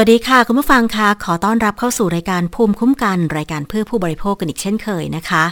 [0.00, 5.44] วัสดีค่ะ คุณผู้ฟังคะขอต้อนรับเข้าสู่รายการภูมิคุ้มกันรายการเพื่อผู้บริโภคกันอีกเช่นเคยนะคะ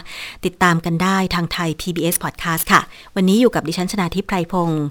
[0.45, 2.81] ติดตามกันได้ทางไทย PBS Podcast ค่ะ
[3.15, 4.83] วันนี้อยู่กับดิฉันชนาทิพไพรพงศ์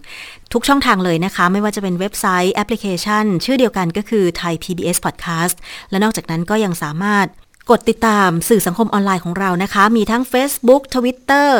[0.52, 5.54] ทุกช่องทางเลยนะคะ ไม่ว่าจะเป็นเว็บไซต์แอปพลิเคชัน ชื่อเดียวกันก็คือไทย PBS Podcast
[5.90, 7.26] และนอกจากนั้นก็ยังสามารถ
[7.70, 11.50] กดติดตามสื่อสังคมออนไลน์ของเรานะคะ มีทั้ง Facebook Twitter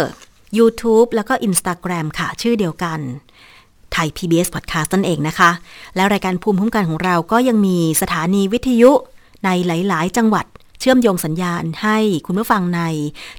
[0.59, 3.01] YouTube แล้วก็ Instagram ค่ะ ชื่อเดียวกัน
[3.95, 5.51] ไทย PBS Podcast นั่นเองนะคะ
[5.97, 8.91] แล้วรายการภูมิคุ้มกันของเราก็ยังมีสถานีวิทยุ
[9.45, 10.47] ในหลาย ๆ จังหวัด
[10.81, 12.83] เชื่อมโยงสัญญาณให้คุณผู้ฟังใน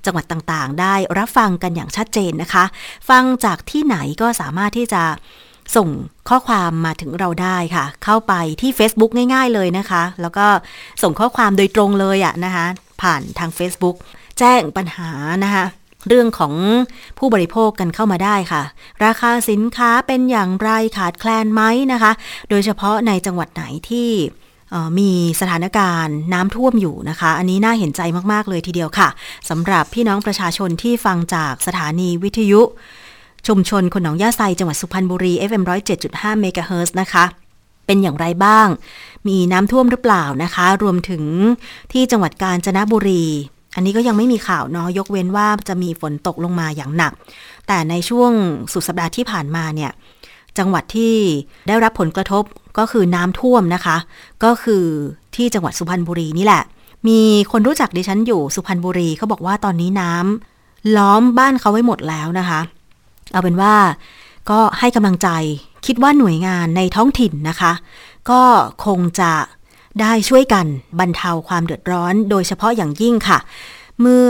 [0.06, 2.64] จังหวัดต่าง ๆ ได้รับฟังกันอย่างชัดเจนนะคะ
[3.10, 5.04] ฟังจากที่ไหนก็สามารถที่จะ
[5.76, 5.90] ส่ง
[6.30, 10.48] ข้อความมาถึงเราได้ค่ะ เข้าไปที่ Facebook ง่าย ๆ เลยนะคะ แล้วก็
[11.04, 12.66] ส่งข้อความโดยตรงเลยอะนะคะ
[13.02, 13.96] ผ่านทาง Facebook
[14.40, 15.10] แจ้งปัญหา
[15.44, 15.66] นะคะ
[16.08, 16.54] เรื่องของ
[17.18, 18.64] ผู้บริโภคกันเข้ามาได้ค่ะ
[19.06, 21.62] ราคาสินค้าเป็นอย่างไรขาดแคลนไหม
[21.92, 22.12] นะคะ
[22.50, 24.10] โดยเฉพาะในจังหวัดไหนที่
[25.00, 25.12] มี
[25.42, 29.10] สถานการณ์น้ำท่วมอยู่นะคะ อันนี้น่าเห็นใจมาก ๆ เลยทีเดียวค่ะ
[29.50, 32.62] สำหรับพี่น้องประชาชนที่ฟังจากสถานีวิทยุ
[33.48, 35.64] ชุมชนคนหนองย่าไซจังหวัดสุพรรณบุรี FM
[36.02, 37.26] 107.5เมกะเฮิร์นะคะ
[37.86, 38.68] เป็นอย่างไรบ้าง
[39.28, 41.24] มีน้ำท่วมหรือเปล่านะคะ รวมถึง
[41.94, 43.26] ที่จังหวัดกาญจนบุรี
[43.76, 47.14] อันนี้ก็ยังไม่มีข่าวเนาะยกเว้นว่าจะมีฝนตกลงมาอย่างหนัก
[47.68, 48.32] แต่ในช่วง
[48.74, 49.92] สุดสัปดาห์ที่ผ่านมาเนี่ย
[50.58, 51.16] จังหวัดที่
[51.68, 52.44] ได้รับผลกระทบ
[52.78, 53.98] ก็คือน้ำท่วมนะคะ
[54.44, 54.86] ก็คือ
[55.36, 56.64] ที่จังหวัดสุพรรณบุรีนี่แหละ
[57.08, 57.20] มี
[57.52, 62.60] คนรู้จักดิฉันอยู่สุพรรณบุรีเขาบอกว่าตอนนี้น้ำล้อมบ้านเขาไว้หมดแล้วนะคะ
[63.32, 63.74] เอาเป็นว่า
[64.50, 65.30] ก็ให้กำลังใจ
[65.86, 67.72] คิดว่าหน่วยงานในท้องถิ่นนะคะ
[68.30, 68.42] ก็
[68.86, 69.32] คงจะ
[70.02, 70.66] ได้ช่วยกัน
[71.00, 73.40] บรรเทาความเดือดร้อน โดยเฉพาะอย่างยิ่งค่ะ
[74.02, 74.30] เมื่อ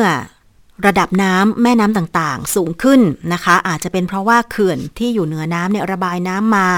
[0.86, 3.02] ระดับน้ำแม่น้ำต่างๆ สูงขึ้น
[3.34, 6.70] นะคะ อาจจะเป็นเพราะว่าเขื่อนที่อยู่เหนือน้ำเนี่ยระบายน้ำมา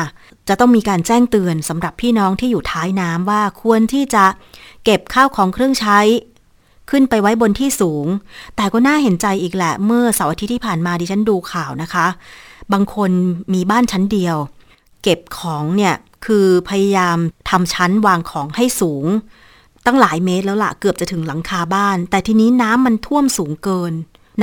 [0.48, 4.26] จะต้องมีการแจ้งเตือนสำหรับพี่น้องที่อยู่ท้ายน้ำว่าควรที่จะ
[4.86, 6.00] เก็บข้าวของเครื่องใช้
[6.90, 8.06] ขึ้นไปไว้บนที่สูง
[8.56, 12.08] แต่ก็น่าเห็นใจอีกแหละเมื่อเสาร์อาทิตย์ที่ผ่านมาดิฉันดูข่าวนะคะ
[12.74, 13.12] บางคน
[13.54, 14.36] มีบ้านชั้นเดียว
[15.04, 17.18] เก็บของเนี่ย คือพยายาม
[17.50, 19.06] ทำชั้นวางของให้สูง
[19.86, 23.94] ตั้งหลายเมตรแล้วละ่ะเกือบจะถึงหลังคาบ้าน แต่ทีนี้น้ำมันท่วมสูงเกิน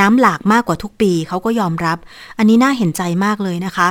[0.00, 1.98] น้ำหลากมากกว่าทุกปีเขาก็ยอมรับ
[2.38, 3.88] อันนี้น่าเห็นใจมากเลยนะคะ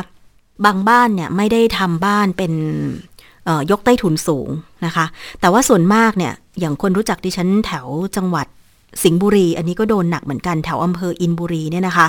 [0.65, 2.53] บางบ้านเนี่ยไม่ได้ทำบ้านเป็น
[3.71, 4.49] ยกใต้ถุนสูง
[4.85, 5.05] นะคะ
[5.39, 8.47] แต่ว่าส่วนมากเนี่ยอย่างคนรู้จักดิฉันแถวจังหวัด
[9.03, 12.07] สิงห์บุรี อันนี้ก็โดนหนักเหมือนกันแถวอำเภออินบุรีเนี่ยนะคะ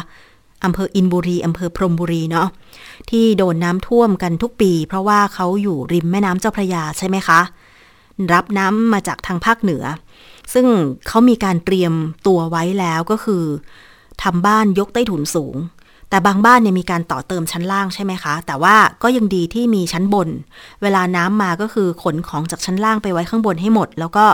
[0.65, 2.49] อำเภออินบุรีอำเภอพรมบุรีเนาะ
[3.11, 7.41] ที่โดนน้ำท่วมกันทุกปี เพราะว่าเขาอยู่ริมแม่น้ำเจ้าพระยาใช่ไหมคะ
[8.33, 9.85] รับน้ำมาจากทางภาคเหนือ
[10.53, 10.67] ซึ่ง
[11.07, 11.93] เขามีการเตรียม
[12.27, 13.45] ตัวไว้แล้วก็คือ
[14.23, 15.57] ทำบ้านยกใต้ถุนสูง
[16.11, 20.29] แต่บางบ้านเนี่ยมีการต่อเติมชั้นล่างใช่ไหมคะ แต่ว่าก็ยังดีที่มีชั้นบน
[20.83, 24.27] เวลาน้ำมาก็คือขนของจากชั้นล่างไปไว้ข้างบนให้หมด แล้วก็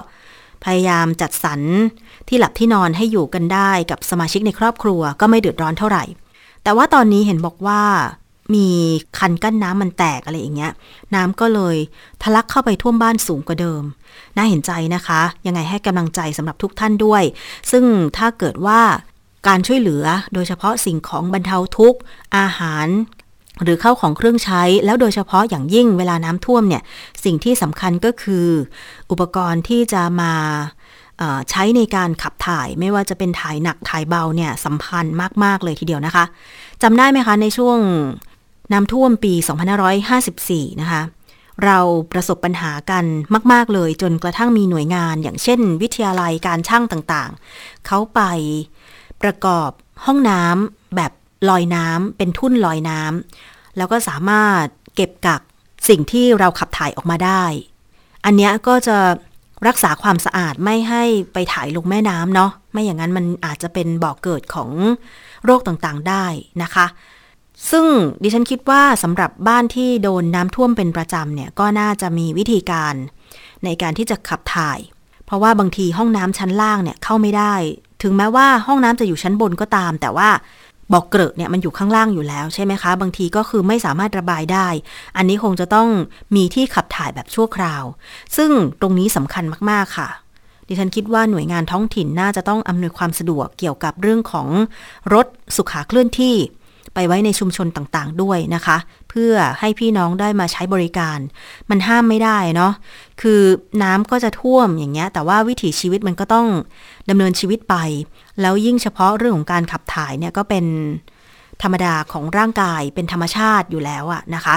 [0.65, 1.61] พยายามจัดสรร
[2.29, 6.05] ที่หลับที่นอนให้อยู่กันได้กับสมาชิกในครอบครัวก็ไม่เดือดร้อนเท่าไหร่
[6.63, 7.83] แต่ว่าตอนนี้เห็นบอกว่า
[8.55, 8.69] มี
[9.19, 10.73] คันกั้นน้ำมันแตกอะไรอย่างเงี้ย
[11.15, 11.77] น้ำก็เลย
[12.23, 13.83] ทะลักเข้าไปท่วมบ้านสูงกว่าเดิม
[14.37, 17.23] น่าเห็นใจนะคะ ยังไงให้กำลังใจสำหรับทุกท่านด้วย
[17.71, 17.85] ซึ่ง
[18.17, 18.81] ถ้าเกิดว่า
[19.49, 20.05] การช่วยเหลือ
[20.35, 21.99] โดยเฉพาะสิ่งของบรรเทาทุกข์
[22.37, 22.89] อาหาร
[23.63, 26.83] หรือเข้าของเครื่องใช้ แล้วโดยเฉพาะอย่างยิ่งเวลาน้ำท่วมเนี่ย
[27.25, 28.47] สิ่งที่สำคัญก็คือ
[29.11, 30.33] อุปกรณ์ที่จะมา
[31.51, 35.15] ใช้ในการขับถ่ายไม่ว่าจะเป็นถ่ายหนักถ่ายเบาเนี่ยสัมพันธ์
[35.45, 36.25] มาก ๆ เลยทีเดียวนะคะ
[36.83, 37.79] จำได้ไหมคะในช่วง
[38.73, 39.33] น้ำท่วมปี
[40.07, 41.03] 2554 นะคะ
[41.65, 41.79] เรา
[42.13, 43.05] ประสบปัญหากัน
[43.53, 48.21] มาก ๆ เลยจนกระทั่งมีหน่วยงาน อย่างเช่น วิทยาลัยการช่างต่างๆ เขาไป
[49.23, 49.71] ประกอบ
[50.05, 51.13] ห้องน้ำแบบ
[51.49, 54.65] ลอยน้ำเป็นทุ่นลอยน้ำแล้วก็สามารถ
[54.95, 55.41] เก็บกัก
[55.89, 57.45] สิ่งที่เราขับถ่ายออกมาได้
[58.25, 58.99] อันนี้ก็จะ
[59.69, 61.03] รักษาความสะอาดไม่ให้
[61.33, 64.71] ไปถ่ายลงแม่น้ำเนาะไม่อย่างนั้นมันอาจจะเป็นบ่อกเกิดของ
[65.45, 66.25] โรคต่างๆได้
[66.63, 66.87] นะคะ
[67.71, 67.87] ซึ่ง
[68.23, 72.95] ดิฉันคิดว่าสำหรับบ้านที่โดนน้ำท่วมเป็นประจำเนี่ยก็น่าจะมีวิธีการ
[73.65, 74.79] ในการที่จะขับถ่าย
[75.27, 77.55] เพราะว่าบางทีห้องน้ำชั้นล่างเนี่ยเข้าไม่ได้
[78.03, 80.29] ถึงแม้ว่าห้องน้ำจะอยู่ชั้นบนก็ตาม แต่ว่า
[80.93, 84.69] บอกเกลอะเนี่ยมันอยู่ข้างล่างอยู่แล้วใช่ไหมคะ บางทีก็คือไม่สามารถระบายได้
[85.17, 85.89] อันนี้คงจะต้อง
[86.37, 87.85] มีที่ขับถ่ายแบบชั่วคราว
[88.37, 88.51] ซึ่ง
[88.81, 90.09] ตรงนี้สำคัญมากๆค่ะ
[90.69, 94.49] ดิฉันคิดว่าหน่วยงานท้องถิ่นน่าจะต้องอำนวยความสะดวกเกี่ยวกับเรื่องของ
[95.15, 95.27] รถ
[95.57, 96.37] สุขาเคลื่อนที่
[96.95, 98.77] ไปไว้ในชุมชนต่างๆด้วยนะคะ
[99.11, 101.19] เพื่อให้พี่น้องได้มาใช้บริการ
[101.71, 102.73] มันห้ามไม่ได้เนาะ
[103.23, 103.41] คือ
[103.83, 106.47] น้ำก็จะท่วมอย่างเงี้ย แต่ว่าวิถีชีวิตมันก็ต้อง
[107.11, 107.77] ดำเนินชีวิตไป
[108.41, 110.65] แล้วยิ่งเฉพาะเรื่องของการขับถ่ายเนี่ยก็เป็น
[111.63, 114.57] ธรรมดาของร่างกายเป็นธรรมชาติอยู่แล้วอะนะคะ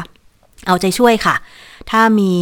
[0.66, 1.36] เอาใจช่วยค่ะ
[1.90, 2.34] ถ้ามี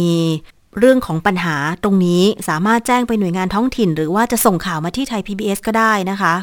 [0.78, 6.34] เรื่องของปัญหาตรงนี้สามารถแจ้งไปหน่วยงานท้องถิ่น หรือว่าจะส่งข่าวมาที่ไทย PBS ก็ได้นะคะ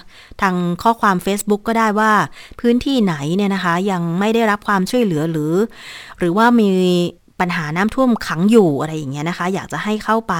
[0.41, 2.11] ทางข้อความ Facebook ก็ได้ว่า
[2.59, 5.53] พื้นที่ไหนเนี่ยนะคะ ยังไม่ได้รับความช่วยเหลือหรือ
[6.19, 6.69] หรือว่ามี
[7.39, 10.35] ปัญหาน้ำท่วมขังอยู่อะไรอย่างเงี้ยนะคะ อยากจะให้เข้าไป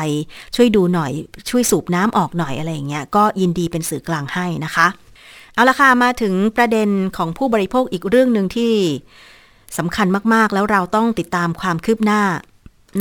[0.55, 1.11] ช่วยดูหน่อย
[1.49, 4.87] ช่วยสูบน้ำออกหน่อยอะไรอย่างเงี้ยก็ยินดีเป็นสื่อกลางให้นะคะ
[5.53, 8.73] เอาละค่ะมาถึงประเด็นของผู้บริโภคอีกเรื่องหนึ่งที่
[9.77, 12.21] สำคัญมากๆ แล้วเราต้องติดตามความคืบหน้า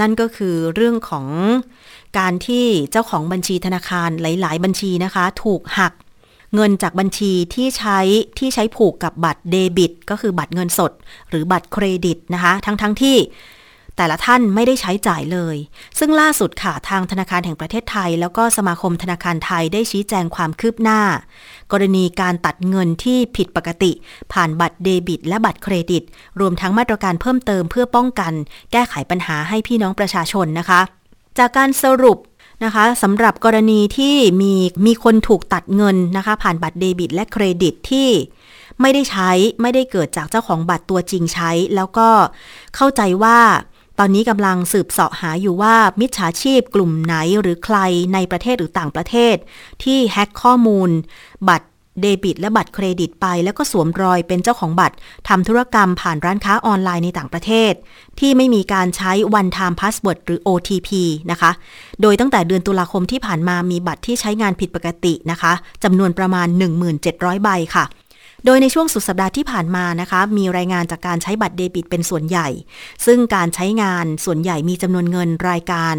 [0.01, 1.27] นั่นก็คือเรื่องของ
[2.19, 5.93] การที่เจ้าของบัญชีธนาคารหลาย ๆ บัญชีนะคะ ถูกหัก
[6.55, 7.99] เงินจากบัญชีที่ใช้
[8.39, 10.93] ที่ใช้ผูกกับบัตรเดบิต ก็คือบัตรเงินสด
[11.31, 13.17] หรือบัตรเครดิตนะคะ ทั้งๆทที่
[13.99, 15.57] แต่ละท่านไม่ได้ใช้จ่ายเลย
[15.99, 21.01] ซึ่งล่าสุดค่ะทางธนาคารแห่งประเทศไทย แล้วก็สมาคมธนาคารไทยได้ชี้แจงความคืบหน้า
[21.73, 23.93] กรณีการตัดเงินที่ผิดปกติ
[24.33, 26.03] ผ่านบัตรเดบิต และบัตรเครดิต
[26.41, 28.33] รวมทั้งมาตรการเพิ่มเติมเพื่อป้องกัน
[28.73, 30.81] แก้ไขปัญหาให้พี่น้องประชาชนนะคะ
[31.39, 32.19] จากการสรุป
[32.65, 34.53] นะคะสำหรับกรณีที่มี
[34.87, 38.09] มีคนถูกตัดเงินนะคะ ผ่านบัตรเดบิต และเครดิตที่
[38.81, 39.31] ไม่ได้ใช้
[39.63, 42.09] ไม่ได้เกิดจากเจ้าของบัตรตัวจริงใช้ แล้วก็
[42.77, 43.39] เข้าใจว่า
[43.99, 47.79] ตอนนี้กำลังสืบเสาะหาอยู่ว่ามิจฉาชีพกลุ่มไหนหรือใคร
[48.15, 49.37] ในประเทศหรือต่างประเทศ
[49.85, 50.91] ที่แฮ็กข้อมูล
[51.49, 51.69] บัตร
[52.01, 54.97] เดบิต และบัตรเครดิตไป แล้วก็สวมรอยเป็นเจ้าของบัตร
[55.29, 57.73] ทำธุรกรรมผ่านร้านค้าออนไลน์ในต่างประเทศ
[58.21, 60.89] ที่ไม่มีการใช้ one time password หรือ OTP
[61.31, 61.51] นะคะ
[62.01, 65.53] โดยตั้งแต่เดือนตุลาคมที่ผ่านมามีบัตรที่ใช้งานผิดปกตินะคะ
[65.85, 66.49] จำนวนประมาณ
[66.97, 67.85] 1700ใบค่ะ
[68.45, 72.49] โดยในช่วงสุดสัปดาห์ที่ผ่านมานะคะ มีรายงานจากการใช้บัตรเดบิตเป็นส่วนใหญ่
[73.07, 75.95] ซึ่งการใช้งานส่วนใหญ่มีจำนวนเงินรายการ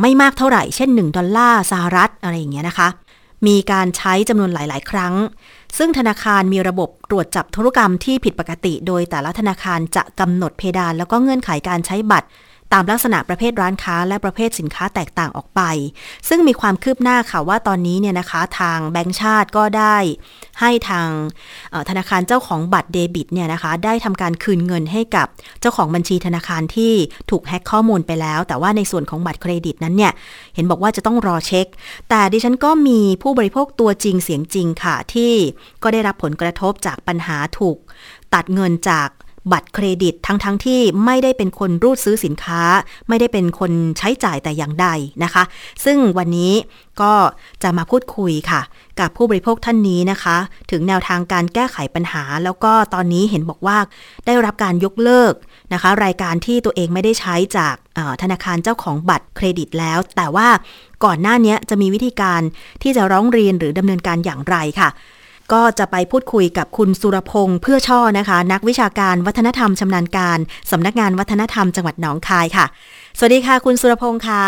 [0.00, 2.88] ไม่มากเท่าไหร่ เช่น 1 ดอลลาร์สหรัฐอะไรอย่างเงี้ยนะคะ
[3.46, 5.14] มีการใช้จำนวนหลาย ๆ ครั้ง
[5.78, 12.28] ซึ่งธนาคารมีระบบตรวจจับธุรกรรมที่ผิดปกติ โดยแต่ละธนาคารจะกำหนดเพดาน แล้วก็เงื่อนไขการใช้บัตร
[12.72, 15.60] ตามลักษณะประเภทร้านค้าและประเภทสินค้าแตกต่างออกไป
[16.28, 19.96] ซึ่งมีความคืบหน้าค่ะว่าตอนนี้เนี่ยนะคะทางแบงก์ชาติก็ได้
[20.60, 21.08] ให้ทาง
[21.88, 25.26] ธนาคารเจ้าของบัตรเดบิตเนี่ยนะคะได้ทำการคืนเงินให้กับ
[25.60, 26.92] เจ้าของบัญชีธนาคารที่
[27.30, 30.12] ถูกแฮ็กข้อมูลไปแล้ว แต่ว่าในส่วนของบัตรเครดิตนั้นเนี่ย
[30.54, 31.66] เห็นบอกว่าจะต้องรอเช็ค
[32.10, 35.32] แต่ดิฉันก็มีผู้บริโภคตัวจริงเสียงจริงค่ะที่
[35.82, 37.76] ก็ได้รับผลกระทบจากปัญหาถูก
[38.34, 39.08] ตัดเงินจาก
[39.52, 42.62] บัตรเครดิตทั้งๆทที่ไม่ได้เป็นคนรูดซื้อสินค้า
[43.08, 44.88] ไม่ได้เป็นคนใช้จ่ายแต่อย่างใด
[45.24, 45.42] นะคะ
[45.84, 46.52] ซึ่งวันนี้
[47.00, 47.12] ก็
[47.62, 48.60] จะมาพูดคุยค่ะ
[49.00, 50.36] กับผู้บริโภคท่านนี้นะคะ
[50.70, 53.78] ถึงแนวทางการแก้ไขปัญหา แล้วก็ตอนนี้เห็นบอกว่า
[54.26, 55.34] ได้รับการยกเลิก
[55.72, 57.74] นะคะ รายการที่ตัวเองไม่ได้ใช้จาก
[58.22, 60.48] ธนาคารเจ้าของบัตรเครดิตแล้ว แต่ว่า
[61.04, 62.40] ก่อนหน้านี้จะมีวิธีการ
[62.82, 64.88] ที่จะร้องเรียนหรือดำเนินการอย่างไรค่ะ
[65.52, 70.38] ก็จะไปพูดคุยกับคุณสุรพงษ์เพื่อช่อนะคะ นักวิชาการวัฒนธรรมชำนาญการ
[70.70, 72.66] สำนักงานวัฒนธรรมจังหวัดหนองคายค่ะ
[73.18, 74.44] สวัสดีค่ะ คุณสุรพงษ์ค่ะ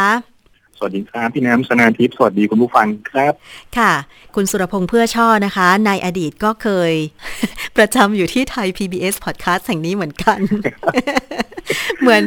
[0.80, 3.32] สวัสดีครับพี่น้ำสนาทิพย์สวัสดีคุณผู้ฟังครับ
[3.78, 3.92] ค่ะ
[4.34, 6.92] คุณสุรพงษ์เพื่อช่อนะคะ ในอดีตก็เคย
[7.76, 10.38] ประจำอยู่ที่ไทย PBS Podcast แห่งนี้เหมือนกัน
[12.00, 12.22] เหมือน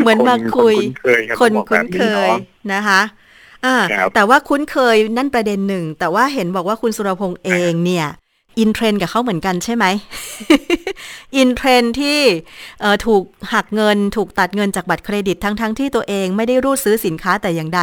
[0.00, 0.74] เหมือนมาคุย
[1.40, 2.28] คนคุ้นเคย
[2.72, 3.00] นะคะ
[3.64, 3.76] อ่า
[4.14, 8.06] แต่ว่าคุ้นเคยนั่นประเด็นหนึ่ง แต่ว่าเห็นบอกว่าคุณสุรพงษ์เองเนี่ย
[8.58, 9.84] in trend กับเขาเหมือนกันใช่ไหม
[11.36, 12.20] in trend ที่
[13.06, 13.22] ถูก
[13.52, 17.80] หักเงินถูกตัดเงินจากบัตรเครดิตทั้งๆที่ตัวเองไม่ได้รูดซื้อสินค้าแต่อย่างใด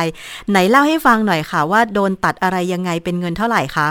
[0.49, 3.87] ไหนเล่าให้ฟังหน่อยค่ะ ว่าโดนตัดอะไรยังไงเป็นเงินเท่าไหร่คะ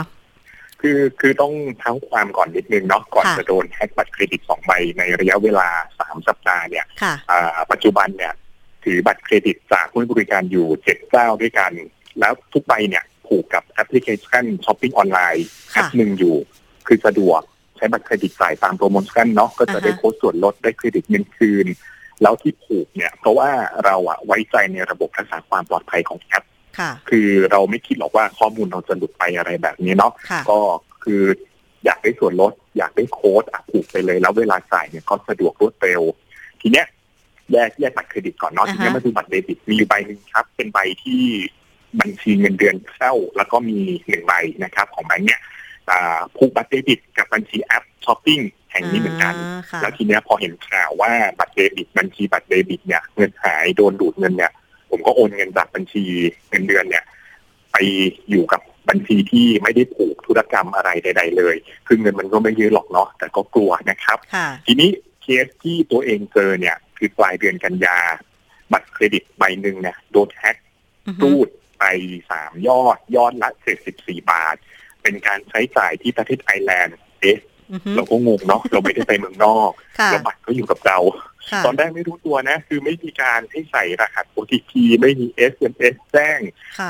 [0.81, 5.67] คือคือต้องเท้าความก่อนนิดนึงเนาะก่อนจะโดนแฮกบัตรเครดิตสองใบในระยะเวลา
[5.99, 6.85] สามสัปดาห์เนี่ย
[7.71, 8.33] ปัจจุบันเนี่ย
[8.85, 11.71] ถือบัตรเครดิตจากผู้บริการอยู่เจ็ดเจ้าด้วยกัน
[12.19, 16.35] แล้วทุกใบเนี่ยผูกกับแอปพลิเคชันช้อปปิ้งออนไลน์แอปหนึ่งอยู่
[16.87, 17.41] คือสะดวก
[17.77, 21.67] ใช้บัตรเครดิตจ่ายตามโปรโมชั่นเนาะก็จะได้โค้ดส่วนลดได้เครดิตเงินคืน
[22.21, 23.49] แล้วที่ผูกเนี่ย เพราะว่า
[23.85, 26.43] เราอะไว้ใจในระบบรักษาความปลอดภัยของแอป
[27.09, 30.13] คือเราไม่คิดหรอกว่าข้อมูลเราจะหลุดไปอะไรแบบนี้เนาะ
[30.49, 30.57] ก็
[31.03, 31.23] คือ
[31.85, 36.01] อยากได้ส่วนลด อยากได้โค้ดอะผูกไปเลย แล้วเวลาจ่ายเนี่ยก็สะดวกรวดเร็ว
[36.61, 36.87] ทีเนี้ย
[37.53, 41.21] แยกแยกบัตรเครดิตก่อนเนาะทีนี้มาดูบัตรเดบิตมีอยู่ใบหนึ่งครับ เป็นใบที่
[42.01, 45.41] บัญชีเงินเดือนเข้าแล้วก็มีหนึ่งใบนะครับ ของแบงค์เนี้ย
[46.37, 48.39] ผูกบัตรเดบิตกับบัญชีแอปช้อปปิ้ง
[48.71, 49.33] แห่งนี้เหมือนกัน
[49.81, 54.51] แล้วทีเนี้ยพอเห็นข่าวว่าบัตรเดบิต บัญชีบัตรเดบิตเนี่ยเงินหายโดนดูดเงินเนี่ย
[54.89, 56.03] ผมก็โอนเงินจากบัญชี
[56.49, 57.03] เงินเดือนเนี่ย
[57.71, 57.77] ไป
[58.29, 61.55] อยู่กับบัญชีที่ไม่ได้ผูกธุรกรรมอะไรใด ๆ เลย
[61.87, 64.17] คือเงินมันก็ไม่เยอะหรอกเนาะแต่ก็กลัวนะครับ
[64.65, 64.89] ทีนี้
[65.21, 67.99] เคสที่ตัวเองเจอเนี่ย คือปลายเดือนกันยา
[68.73, 70.57] บัตรเครดิตใบหนึ่งเนี่ยโดนแฮ็ก
[71.23, 71.83] รูดไป
[72.31, 74.55] สามยอด ยอดละเจ็ดสิบสี่บาท
[75.01, 77.37] เป็นการใช้จ่ายที่ประเทศไอร์แลนด์เอ๊ะ
[77.95, 79.71] เราก็งงเนาะเราไม่ได้ไปเมืองนอก
[80.11, 80.97] แล้วบัตรก็อยู่กับเรา
[81.65, 86.39] ตอนแรกไม่รู้ตัวนะ คือไม่มีการให้ใส่รหัส OTP ไม่มี SMS แจ้ง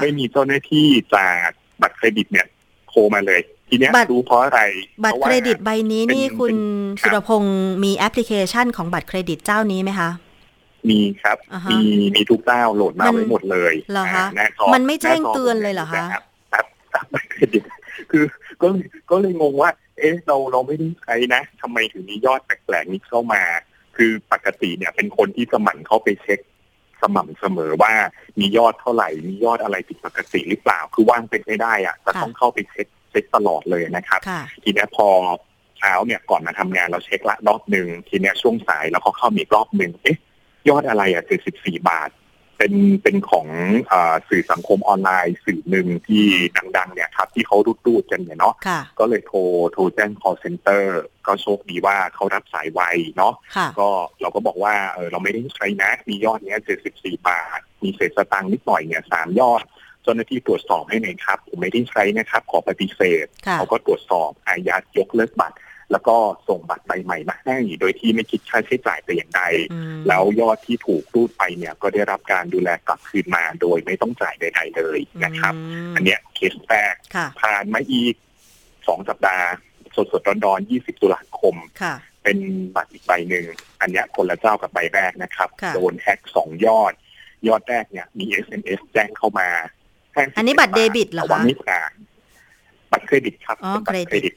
[0.01, 1.47] ไม่มีเจ้าหน้าที่จาก
[1.81, 2.47] บัตรเครดิตเนี่ย
[2.87, 3.41] โทรมาเลย
[3.71, 4.61] ทีนี้รู้เพราะอะไร
[5.03, 6.55] บัตรเครดิตใบนี้นี่คุณ
[7.01, 10.09] สุรพงศ์มีแอปพลิเคชันของบัตรเครดิตเจ้านี้ไหมคะ
[10.89, 11.37] มีครับ
[11.71, 11.79] มี
[12.15, 14.25] มีทุกเจ้าโหลดมาไว้หมดเลยเหรอคะ
[14.73, 16.23] มันไม่แจ้งเตือนเลยเหรอคะครับ
[17.13, 17.63] บัตรเครดิต
[18.11, 18.23] คือ
[18.61, 18.67] ก็
[19.11, 23.43] ก็เลยงงว่า เอ๊ะเราเราไม่ได้ใช้นะทำไมถึงมียอดแปลกๆนี้เข้ามา
[23.97, 26.39] คือปกติเนี่ย เป็นคนที่สมั่นเข้าไปเช็ค
[27.01, 27.93] สม่ำเสมอว่า
[28.39, 34.19] มียอดเท่าไหร่ มียอดอะไรผิดปกติหรือเปล่า คือว่างเป็นไม่ได้อะจะต้องเข้าไปเช็ค เช็คตลอดเลยนะครับ
[34.63, 35.07] ทีนี้พอ
[35.79, 40.17] เช้าเนี่ยก่อนมาทำงานเราเช็คละรอบหนึ่งทีนี้ช่วงสายแล้วก็เข้ามีรอบหนึ่งเอ๊ะ
[40.69, 42.09] ยอดอะไรอะเจ็ดสิบสี่บาท
[42.57, 43.47] เป็นเป็นของ
[43.91, 43.93] อ
[44.29, 46.25] สื่อสังคมออนไลน์ สื่อหนึ่งที่
[46.77, 48.55] ดังๆ เนี่ยครับ ที่เขารูดรูดกันเนี่ยเนาะ
[48.99, 49.39] ก็เลยโทร
[49.73, 50.83] โทรแจ้ง call center
[51.27, 52.81] ก็โชคดีว่าเขารับสายไว
[53.17, 53.33] เนาะ
[53.79, 53.89] ก็
[54.21, 59.63] เราก็บอกว่าเออเราไม่ได้ใช้นะ มียอดเนี้ยเจ็ดสิบสี่บาท มีเศษสตางค์นิดหน่อยเนี่ยสามยอด
[60.03, 65.57] เจ้าหน้าที่ตรวจสอบให้หน่อยครับ ผมไม่ได้ใช้นะครับ ขอปฏิเสธเขาก็ตรวจสอบอายัดยกเลิกบัตร
[65.91, 66.17] แล้วก็
[66.47, 69.41] ส่งบัตรใบใหม่มาให้โดยที่ไม่คิดค่าใช้จ่ายแต่อย่างใด
[70.07, 75.53] แล้วยอดที่ถูกรูดไปเนี่ยก็ได้รับการดูแลกลับคืนมาโดยไม่ต้องจ่ายใดๆเลยนะครับ
[75.95, 76.93] อันเนี้ยเคสแรก
[77.41, 78.15] ผ่านมาอีก
[78.87, 79.47] สองสัปดาห์
[79.95, 81.55] สดสดร้อนๆ20 ตุลาคม
[82.23, 82.37] เป็น
[82.75, 83.45] บัตรอีกใบหนึ่ง
[83.81, 86.93] อันนี้คนละเจ้ากับใบแรกนะครับ โดนแฮกสองยอด
[87.47, 89.49] ยอดแรกเนี่ยมี SMS แจ้งเข้ามา
[90.37, 91.41] อันนี้บัตรเดบิตเหรอคะ
[92.91, 94.33] บัตรเครดิตครับบัตรเครดิต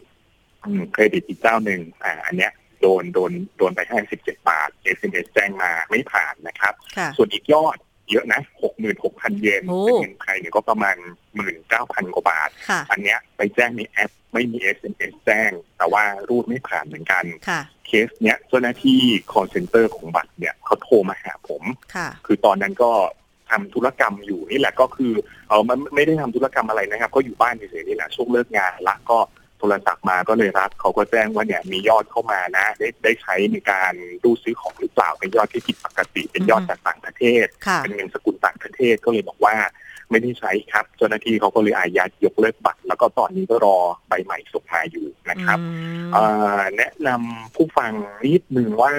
[0.92, 6.74] เครดิตอีกเจ้าหนึ่งอ่า อันเนี้ยโดนโดนโดนไปแค่สิบเจ็ดบาท SMS แจ้งมาไม่ผ่านนะครับ
[7.16, 7.76] ส่วนอีกยอด
[8.10, 10.96] เยอะนะหกหมื่นหกพันเยนเป็นเงินไทยเนี่ยก็ประมาณ
[11.36, 12.50] หมื่นเก้าพันกว่าบาท
[12.90, 17.24] อันเนี้ยไปแจ้งในแอป ไม่มี SMS แจ้ง แต่ว่ารูดไม่ผ่านเหมือนกัน
[17.86, 19.00] เคสเนี้ยเจ้าหน้าที่
[19.30, 21.62] call center ของบัตรเนี่ยเขาโทรมาหาผม
[22.26, 22.92] คือตอนนั้นก็
[23.54, 25.12] ทำธุรกรรมอยู่นี่แหละก็คือ
[25.48, 29.18] เออมันไม่ได้ทำธุรกรรมอะไรนะครับ ก็อยู่บ้านเฉยๆนี่แหละช่วงเลิกงานละก็
[29.58, 33.92] โทรศัพท์มาก็เลยรับเขาก็แจ้งว่าเนี่ยมียอดเข้ามานะ ได้ได้ใช้ในการ
[34.24, 37.46] ดูซื้อของหรือเปล่าเป็นยอดที่ผิดปกติ เป็นยอดจากต่างประเทศ
[37.82, 39.56] เป็นเงินสกุลต่างประเทศก็เลยบอกว่า
[40.10, 45.58] ไม่ได้ใช้ครับเจ้าหน้าที่เขาก็เลยอายัดยกเลิกบัตร แล้วก็ตอนนี้ก็รอใบใหม่ส่งมาอยู่นะครับ
[46.76, 47.92] แนะนำผู้ฟัง
[48.24, 48.94] นิดนึงว่า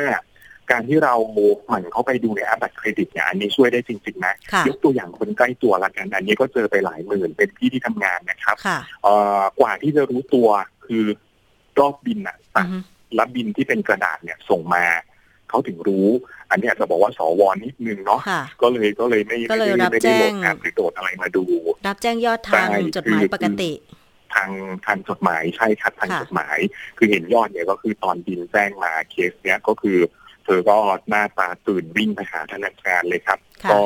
[0.72, 1.38] การที่เราห
[1.72, 4.36] มั่นเข้าไปดูในแอปบัตรเครดิตเนี่ยอันนี้ช่วยได้จริงๆนะ
[4.67, 8.57] ยกตัวอย่างคนใกล้ตัวละกัน อันนี้ก็เจอไปหลายหมื่นเป็นพี่ที่ทำงานนะครับ
[9.60, 10.48] กว่าที่จะรู้ตัว
[10.86, 11.05] คือ
[11.79, 12.38] รอบบินอะ
[13.19, 14.86] รับบินที่เป็นกระดาษเนี่ยส่งมา
[15.50, 16.07] เขาถึงรู้
[16.50, 18.22] อันนี้จะบอกว่าสวนิดนึงเนาะ
[18.62, 21.43] ก็เลยก็เลยไม่ไม่ได้ไม่ได้โหลดแอปหรือโดดอะไรมาดู
[21.88, 23.72] รับแจ้งยอดทางจดหมายปกติ
[24.34, 24.50] ทาง
[24.86, 26.57] ทางจดหมายใช่ครับทางจดหมาย
[26.98, 29.98] คือเห็นยอดเนี่ยก็คือตอนบินแจ้งมาเคสเนี้ยก็คือ
[30.46, 30.78] เธอก็
[31.10, 33.40] หน้าตาตื่นวิ่งไปหาธนาคารเลยครับ
[33.72, 33.82] ก็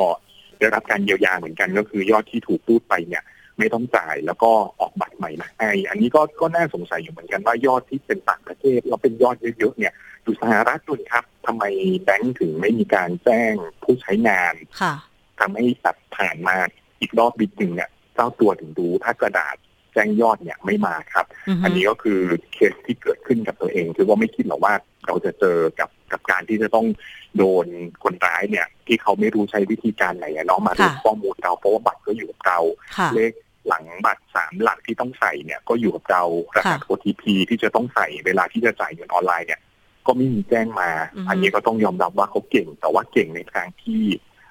[0.58, 3.24] ได้รับการเยียวยาเหมือนกันก็คือยอดที่ถูกรูดไปเนี่ย
[3.58, 11.64] ไม่ต้องจ่ายแล้วก็ออกบัตรใหม่มาให้อันนี้ก็ก็น่าสงสัยอยู่เหมือนกันว่ายอดที่เป็นต่างประเทศ แล้วเป็นยอดเยอะๆเนี่ยดูสหรัฐด้วยครับทำไม
[12.04, 14.54] แบงก์ถึงไม่มีการแจ้งผู้ใช้งาน
[15.40, 16.56] ทำให้ตัดผ่านมา
[17.00, 19.56] อีกรอบบิดหนึ่งเนี่ยเจ้าตัวถึงดูถ้ากระดาษ
[19.94, 21.26] แจ้งยอดเนี่ยไม่มาครับ
[21.64, 22.20] อันนี้ก็คือ
[22.52, 24.74] เคสที่เกิดขึ้นกับตัวเอง คือว่าไม่คิดหรอกว่า
[25.06, 26.86] เราจะเจอกับ กับการที่จะต้อง
[27.36, 27.66] โดน
[28.02, 32.58] คนร้ายเนี่ย ที่เขาไม่รู้ใช้วิธีการไหนเนาะมาดูข้อมูลเราเพราะว่าบัตรก็อยู่กับเรา
[33.14, 33.32] เลข
[33.68, 36.22] หลังบัตรสามหลักที่ต้องใส่เนี่ยก็อยู่กับเรา
[36.56, 39.60] รหัส OTP ที่จะต้องใส่เวลาที่จะจ่ายเงินออนไลน์เนี่ย
[40.06, 40.90] ก็ไม่มีแจ้งมา
[41.28, 44.02] อันนี้ก็ต้องยอมรับว่าเขาเก่ง แต่ว่าเก่งในทางที่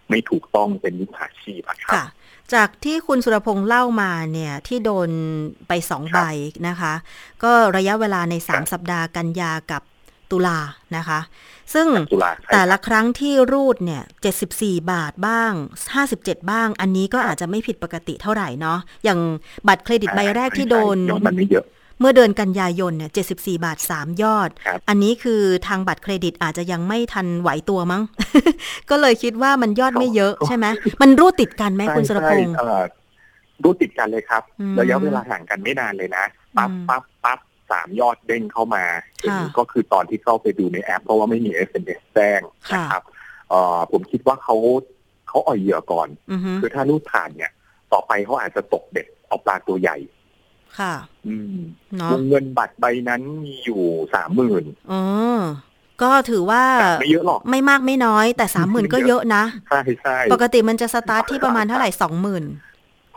[0.10, 2.06] ไม่ถูกต้องเป็นมิจฉาชีพครับ
[2.54, 5.10] จากที่คุณสุรพงษ์เล่ามาเนี่ยที่โดน
[5.68, 6.20] ไปสองใบ
[6.68, 6.94] นะคะ
[7.44, 9.82] ก็ระยะเวลาในสามสัปดาห์กันยากับ
[10.32, 10.60] ตุลา
[10.98, 11.20] นะคะ
[11.74, 11.88] ซึ่ง
[12.54, 14.04] แต่ละครั้งที่รูดเนี่ย
[14.42, 15.52] 74 บาทบ้าง
[16.02, 19.20] 57 บ้าง อันนี้ก็อาจจะไม่ผิดปกติเท่าไหร่เนาะ อย่าง
[19.68, 20.98] บัตรเครดิตใบแรกที่โดน
[22.00, 24.50] เมื่อเดือนกันยายนเนี่ย74 บาท 3 ยอด
[24.90, 28.02] อันนี้คือทางบัตรเครดิตอาจจะยังไม่ทันไหวตัวมั้ง
[28.90, 30.66] ก็เลยคิดว่ามันยอดไม่เยอะใช่ไหม
[31.02, 32.54] มันรูดติดกันไหมคุณสรพงษ์
[33.64, 34.44] รูดติดกันเลยครับ
[34.80, 36.24] ระยะเวลาห่างกันไม่นานเลยนะ
[36.58, 37.40] ปั๊บปั๊บปั๊บ
[37.72, 38.86] สามยอดเด้งเข้ามา
[39.58, 42.42] ก็คือตอนที่เข้าไปดูในแอป เพราะว่าไม่มี SMS แจ้ง
[42.74, 43.04] นะครับ
[43.92, 44.56] ผมคิดว่าเขา
[45.28, 46.08] เขาอ่อยเหยื่อก่อน
[46.62, 47.52] คือถ้ารูดผ่านเนี่ย
[47.94, 49.98] ต่อไปเขาอาจจะตกเด็ดเอาปลาตัวใหญ่
[50.80, 50.94] ค่ะ
[51.28, 51.60] อืม
[51.98, 53.84] เนาะวงเงินบัตรใบนั้นมีอยู่
[54.16, 55.02] สามหมื่นอ๋อ
[56.02, 56.64] ก็ถือว่า
[57.00, 62.44] ไม่เยอะหรอกไม่มากไม่น้อย แต่สามหมื่นก็เยอะนะใช่ใช่ปกติมันจะสตาร์ทที่ประมาณเท่าไหร่สองหมื่น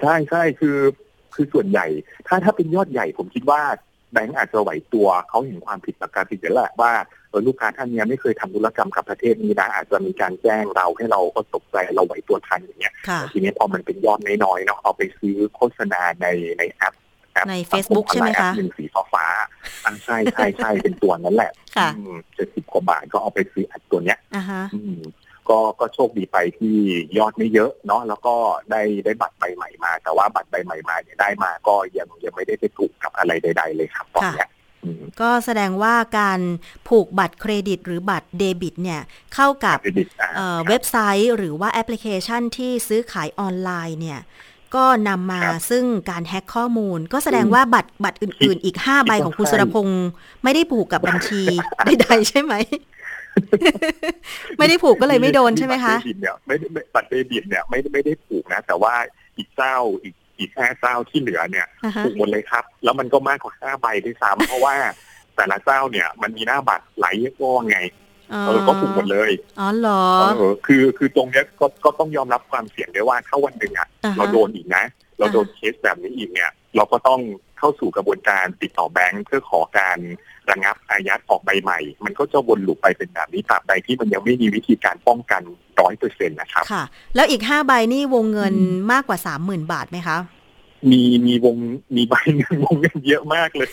[0.00, 0.78] ใช่ใช่คือ
[1.34, 1.86] คือส่วนใหญ่
[2.26, 3.62] ถ้าถ้าเป็นยอดใหญ่ผมคิดว่า
[4.12, 6.92] แบงก์อาจจะไหวตัวเขาเห็นความผิดปกติแล้วแหละว่า
[7.30, 16.26] เออลูกค้าท่านเนี้ยไม่เคยทำธุรกรรมกับประเทศนี้นะอาจจะมีการแจ้งเราให้เราก็ตกใจเราไหวตัวทันอย่างเงี้ยค่ะแต่ทีนี้พอมันเป็นยอดน้อยๆเนาะเอาไปซื้อโฆษณาใน
[16.58, 16.94] ในแอป
[17.32, 21.88] แอปใน Facebook ใช่ไหมคะแอปหนึ่งสีฟ้าๆอันใช่ใช่ใช่เป็นตัวนั้นแหละค่ะ
[22.34, 24.98] เจ็ดสิบกว่าบาทก็เอาไปซื้อแอปตัวเนี้ยอ่าฮะอืม
[25.50, 26.76] ก็ก็โชคดีไปที่
[27.18, 28.34] ยอดไม่เยอะเนาะแล้วก็
[28.70, 34.48] ได้ได้บัตรใบใหม่มา แต่ว่าบัตรใบใหม่มาเนี่ยได้มาก็ยังยังไม่ได้ไปถูกกับอะไรใด ๆ เลยครับตอนเนี้ย
[34.84, 36.40] อืมก็แสดงว่าการ
[36.88, 39.00] ผูกบัตรเครดิต หรือบัตรเดบิตเนี่ย
[39.34, 44.20] เข้ากับเครดิตอ่าเอ่อครับเว็บไซต์ หรือว่าแอปพลิเคชันที่ซื้อขายออนไลน์เนี่ย
[44.74, 50.08] ก็นำมาครับซึ่งการแฮ็กข้อมูล ก็แสดงว่าบัตรบัตรอื่น ๆ อีก 5 ใบของคุณใช่สุรพงศ์
[50.42, 51.42] ไม่ได้ผูกกับบัญชี
[51.86, 52.54] ใดๆใช่ไหม
[54.58, 58.94] ไม่ได้ผูกก็เลยไม่โดนใช่ไหมคะบัตรเดบิตเนี่ยไม่ได้ไม่บัตรเดบิตเนี่ยไม่ไม่ได้ผูกนะ แต่ว่า
[59.36, 64.74] อีกเจ้าอีกอีกห้าเจ้าที่เหลือเนี่ยอ่าฮะผูกหมดเลยครับ แล้วมันก็มากกว่าห้าใบด้วยซ้ำเพราะว่า
[65.36, 67.78] แต่ละเจ้าเนี่ย มันมีหน้าบัตรหลายยี่ห้อไง
[68.44, 70.02] เออก็ผูกหมดเลยอ๋อเหรอ
[70.36, 74.84] เออคือคือตรงเนี้ยก็ก็ต้องยอมรับความเสี่ยงด้วยว่าถ้าวันหนึ่งอะอ่าฮะเราโดนอีกนะ
[75.18, 77.20] เราโดนเคสแบบนี้อีกเนี่ย เราก็ต้อง
[77.58, 79.98] เข้าสู่กระบวนการติดต่อแบงค์เพื่อขอการ
[80.50, 85.42] ระงับอายัดออกใบใหม่ มันก็จะวนลูปไปเป็นแบบนี้ตราบใดที่มันยังไม่มีวิธีการป้องกัน
[85.80, 86.84] ร้อยเปอร์เซ็นต์นะครับค่ะ
[87.14, 90.18] แล้วอีก5ใบนี่วงเงินอืมมากกว่า30,000บาทไหมคะ
[90.90, 91.56] มีมีวง
[91.96, 93.70] มีใบเงินวงเงินเยอะมากเลย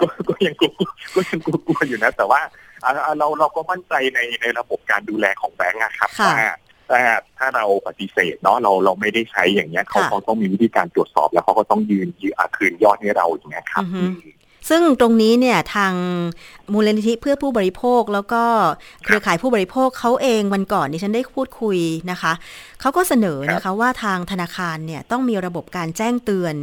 [0.00, 0.72] ก็ก็ยังกลัว
[1.14, 2.40] ก็ยังกลัวๆอยู่นะ แต่ว่า
[2.84, 6.50] อ่าอ่าเราเราก็มั่นใจในในระบบการดูแลของแบงก์อะครับค่ะว่า
[6.90, 7.00] ถ้า
[7.38, 14.02] ถ้าเราปฏิเสธเนาะเราเราไม่ได้ใช้อย่างเงี้ยเขาค่ะเขาต้องมีวิธีการตรวจสอบแล้วเขาก็ต้องยืนยืนอะคืนยอดให้เราอย่างเงี้ยครับอือฮึ
[14.68, 15.92] ซึ่งตรงนี้เนี่ยทาง
[16.72, 18.42] มูลนิธิเพื่อผู้บริโภคแล้วก็
[19.04, 21.78] เครือข่ายผู้บริโภคเขาเองวันก่อนดิฉันได้พูดคุย
[22.10, 22.32] นะคะ
[22.80, 26.54] เขาก็เสนอนะคะว่าทางธนาคารเนี่ยต้องมีระบบการแจ้งเตือน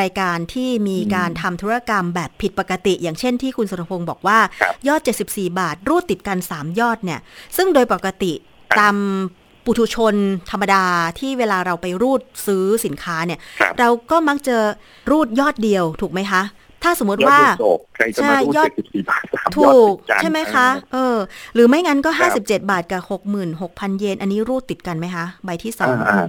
[0.00, 5.00] รายการที่มีการทำธุรกรรมแบบผิดปกติ อย่างเช่นที่คุณสุรพงศ์บอกว่าครับยอด
[5.30, 7.20] 74 บาท รูดติดกัน 3 ยอดเนี่ย
[7.56, 8.32] ซึ่งโดยปกติ
[8.70, 8.96] ครับตาม
[9.64, 10.14] ปุถุชน
[10.50, 10.84] ธรรมดา
[11.18, 14.56] ที่เวลาเราไปรูดซื้อสินค้าเนี่ยครับเราก็มักจะ
[15.10, 16.42] รูดยอดเดียวถูกไหมคะ
[16.84, 21.16] ถ้าสมมติยอดว่าเดียวจบใครจะมารูดใช่ยอดเจ็ดสิบสี่บาทสามยถูอดกติดกันใช่ไหมคะเออเออ
[21.54, 23.02] หรือไม่งั้นก็ครับ57บาทกับ
[23.50, 26.26] 66,000เยน อันนี้รูดติดกันไหมคะ ใบที่สองอ่าอ่า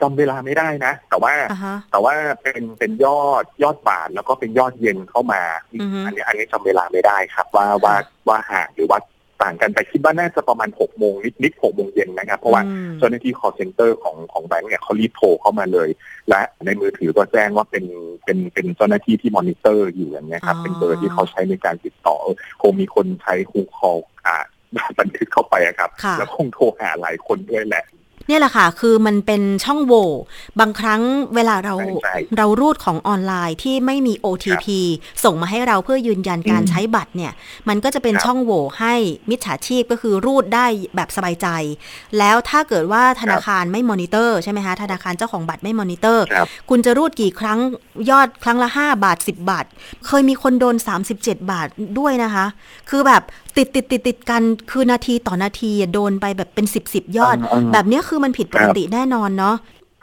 [0.00, 7.94] จำเวลาไม่ได้นะ แต่ว่าอ่าฮะแต่ว่าเป็นเป็นยอดยอดบาทแล้วก็เป็นยอดเย็นเข้ามาอือฮึอันนี้อันนี้จำเวลาไม่ได้ครับ ว่าว่า
[8.28, 8.98] ว่าห่างหรือว่า
[9.42, 15.88] ต่างกันแต่คิดว่าน่าจะประมาณหกโมงนิดนิดหกโมงเย็นนะครับ เพราะว่าอืมเจ้าหน้าที่ call center ของของแบงก์เนี่ยเขารีบโทรเข้ามาเลย
[16.30, 17.84] และในมือถือก็แจ้งว่าเป็น
[18.24, 24.36] เป็นเป็นเจ้าหน้าที่ที่มอนิเตอร์อยู่อย่างเงี้ยครับอ๋อเป็นเบอร์ที่เขาใช้ในการติดต่อเออคงมีคนใช้ Whoscall อ่า
[25.00, 30.08] บันทึกเข้าไปอะครับค่ะแล้วคงโทรหาหลายคนด้วยแหละเนี่ยแหละค่ะ คือมันเป็นช่องโหว่
[30.60, 31.02] บางครั้ง
[31.34, 34.66] เวลาเราใช่ใช่เรารูดของออนไลน์ที่ไม่มี OTP
[35.24, 37.32] ส่งมาให้เราเพื่อยืนยันการอืมใช้บัตรเนี่ย
[37.68, 38.94] มันก็จะเป็นครับช่องโหว่ให้
[39.30, 40.66] มิจฉาชีพก็คือรูดได้
[40.96, 41.48] แบบสบายใจ
[42.18, 47.58] แล้วถ้าเกิดว่าธนาคารไม่มอนิเตอร์ใช่ไหมคะธนาคารเจ้าของบัตรไม่มอนิเตอร์ครับคุณจะรูดกี่ครั้ง
[48.10, 49.64] ยอดครั้งละ 5 บาท 10 บาท
[50.06, 50.76] เคยมีคนโดน
[51.12, 52.46] 37 บาทด้วยนะคะ
[52.90, 53.22] คือแบบ
[53.56, 59.56] ติดติดติดติดกันคือนาทีต่อนาทีอะโดนไปแบบเป็น10 10ยอดอืมแบบเนี้ยคือมันผิดปกติแน่นอนเนาะ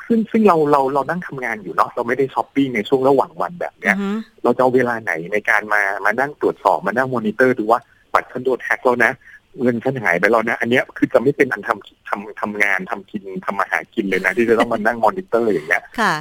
[0.08, 4.10] ซึ่งซึ่งเราเราเรานั่งทำงานอยู่เนาะเราไม่ได้ช้อปปิ้งในช่วงระหว่างวันแบบเนี้อือฮึ
[4.44, 7.80] เราจะเอาเวลาไหนในการมามานั่งตรวจสอบมานั่งมอนิเตอร์ดูว่า
[8.14, 9.12] บัตรฉันโดนแฮกแล้วนะ
[9.62, 16.14] เงินฉันหายไปแล้วนะ อันเนี้ยคือจะไม่เป็นอันทำทำทำงานทำกินทำมาหากินเลยนะ ที่จะต้องมานั่งมอนิเตอร์อย่างเงี้ยค่ะ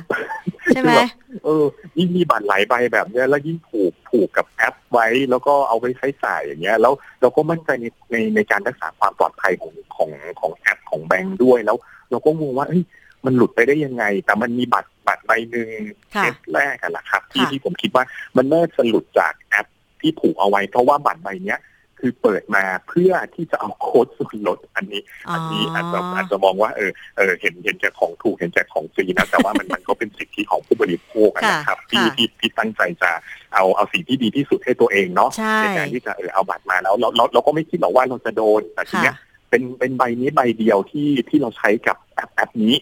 [0.75, 1.09] ใช่ไหมคือแบบ
[1.45, 1.65] เออ
[1.99, 10.11] ยิ่งมีบัตรหลายใบแบบเนี้ยแล้วยิ่งผูกผูกกับแอปไว้ แล้วก็เอาไว้ใช้จ่ายอย่างเงี้ย แล้วเราก็มั่นใจในในในการรักษาความปลอดภัยของของ
[10.41, 11.77] ของแอปของแบงค์ด้วยแล้ว
[12.11, 12.83] เราก็งงว่าเฮ้ย
[13.25, 15.69] มันหลุดไปได้ยังไง แต่มันมีบัตรบัตรใบหนึ่ง
[16.15, 18.05] ค่ะเคสแรกกันละครับที่ค่ะที่ผมคิดว่า
[18.37, 19.67] มันน่าจะหลุดจากแอป
[20.01, 21.59] ที่ผูกเอาไว้เพราะว่าบัตรใบเนี้ย
[22.01, 25.03] คือเปิดมาเพื่อที่จะเอาโค้ดส่วนลดอันนี้
[25.35, 33.11] อันนี้อาจจะอาจจะมองว่าเออเออเห็นเห็นแก่ของถูกเห็นแก่ของฟรีนะแต่ว่ามันมันก็เป็นสิทธิของผู้บริโภคอะนะครับที่ค่ะที่ที่ตั้งใจจะ
[33.55, 39.17] เอาเอาสิ่งที่ดีที่สุดให้ตัวเองเนาะใช่การที่จะเออเอาบัตรมาแล้วเราเราเราก็ไม่คิดหรอกว่าเราจะโดนแต่ทีค่ะเนี้ย
[39.51, 42.75] เป็นเป็นใบนี้ใบเดียวที่ที่เราใช้กับแอปแอปนี้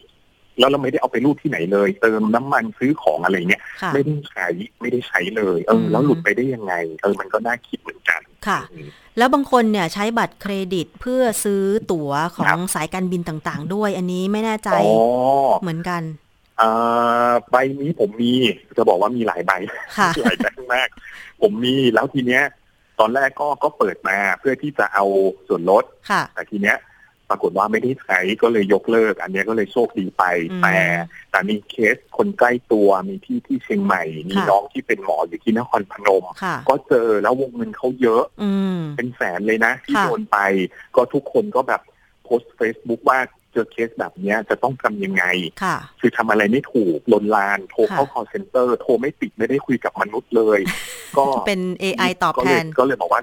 [0.58, 4.46] แล้วเราไม่ได้เอาไปรูดที่ไหนเลย เติมน้ำมันซื้อของอะไรเงี้ยค่ะไม่ได้ใช้
[4.80, 8.88] ไม่ได้ใช้เลยเอออมแล้วหลุดไปได้ยังไงเออมันก็น่าคิดเหมือนกันค่ะอืม
[9.18, 14.84] แล้วบางคนเนี่ยใช้บัตรเครดิตเพื่อซื้อตั๋วขอครังบสายการบินต่างๆ ด้วย อันนี้ไม่แน่ใจอ๋อ
[15.62, 16.02] เหมือนกัน
[17.50, 18.32] ใบนี้ผมมี
[18.76, 19.52] จะบอกว่ามีหลายใบ
[20.22, 20.88] หลายแบงค์มาก
[21.42, 22.44] ผมมีแล้วทีเนี้ย
[23.00, 25.04] ตอนแรกก็ก็เปิดมาเพื่อที่จะเอา
[25.48, 25.84] ส่วนลด
[26.34, 26.93] แต่ทีเนี้ยป
[27.34, 30.24] รากฏว่าไม่ได้ใช้ก็เลยยกเลิก อันนี้ก็เลยโชคดีไป
[30.62, 30.76] แต่
[31.30, 36.24] แต่มีเคสคนใกล้ตัวมีที่ที่เชียงใหม่ มีน้องที่เป็นหมออยู่ที่นครพนม
[36.68, 38.24] ก็เจอแล้ววงเงินเขาเยอะ
[38.96, 40.38] เป็นแสนเลยนะ ที่โดนไป
[40.96, 41.80] ก็ทุกคนก็แบบ
[42.24, 43.18] โพสต์เฟซบุ๊กว่า
[43.52, 45.24] เจอเคสแบบนี้จะต้องทำยังไง
[46.00, 50.60] คือทำอะไรไม่ถูกลนลาน โทรเข้า call center โทรไม่ติดไม่ได้คุยกับมนุษย์เลย
[51.18, 53.20] ก็เป็น AI ตอบแทน ก็เลยบอกว่า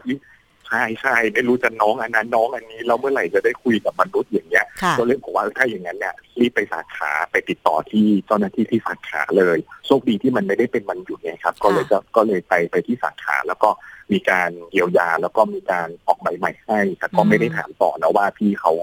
[0.71, 4.65] ใช่ใช่ไม่รู้จะน้องอันนั้นน้องอันนี้เราเมื่อไหร่จะได้คุยกับมนุษย์อย่างเงี้ย
[4.97, 13.69] ก็เลยบอกว่าถ้าอย่างนั้นเนี่ยรีบไปสาขาไปติดต่อที่เจ้าหน้าที่ที่สาขาเลยโชคดีที่มันไม่ได้เป็นมันหยุดไงครับ ก็เลยก็ก็เลยไปไปที่สาขาแล้วก็
[14.11, 18.73] มีการเยียวยาแล้วก็มีการออกใบใหม่ให้แต่ก็ไม่ได้ถามต่อนะว่าพี่เขา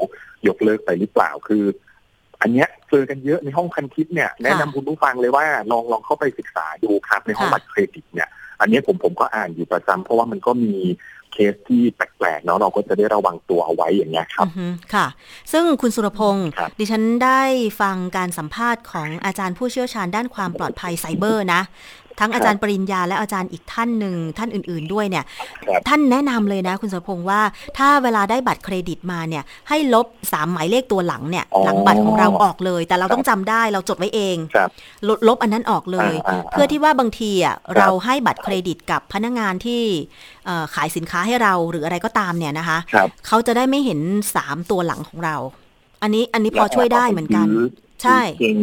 [0.49, 1.65] ยกเลิกไปหรือเปล่าคือ
[2.43, 8.29] อันเนี้ยเจอกันเยอะในห้องคันทิปเนี่ยแนะนำคุณผู้ฟังเลยว่าลองลองเข้าไปศึกษาดูครับในห้องบัตรเครดิตเนี่ย
[8.61, 10.75] อันนี้ผมผมก็อ่านอยู่ประจำเพราะว่ามันก็มี
[11.33, 14.47] เคสที่แปลกๆเนาะเราก็จะได้ระวังตัวเอาไว้อย่างเงี้ยครับ
[14.95, 15.07] ค่ะ
[15.53, 17.43] ซึ่งคุณสุรพงศ์ดิฉันได้
[17.81, 21.63] ฟังการสัมภาษณ์ของอาจารย์ผู้เชี่ยวชาญด้านความปลอดภัยไซเบอร์นะ
[22.21, 25.25] ทั้งอาจารย์ปริญญาและอาจารย์อีกท่านหนึ่งท่านอื่น ๆด้วยเนี่ย
[25.89, 27.41] ท่านแนะนำเลยนะ คุณสรพงศ์ว่า
[27.79, 34.37] ถ้าเวลาได้บัตรเครดิตมาเนี่ย ให้ลบสามหมายเลขตัวหลังเนี่ย หลังบัตรของเราออกเลย แต่เราต้องจำได้เราจดไว้เอง
[35.09, 36.13] ลลบอันนั้นออกเลย
[36.51, 39.83] เพื่อที่ว่าบางทีอะเราให้บัตรเครดิตกับพนักงานที่
[40.75, 42.79] ขายสินค้าให้เราหรืออะไรก็ตามเนี่ยนะคะ
[43.27, 44.01] เขาจะได้ไม่เห็น
[44.35, 45.37] สามตัวหลังของเรา
[46.03, 47.49] อันนี้อันนี้พอช่วยได้เหมือนกัน
[48.03, 48.57] ใช่จริง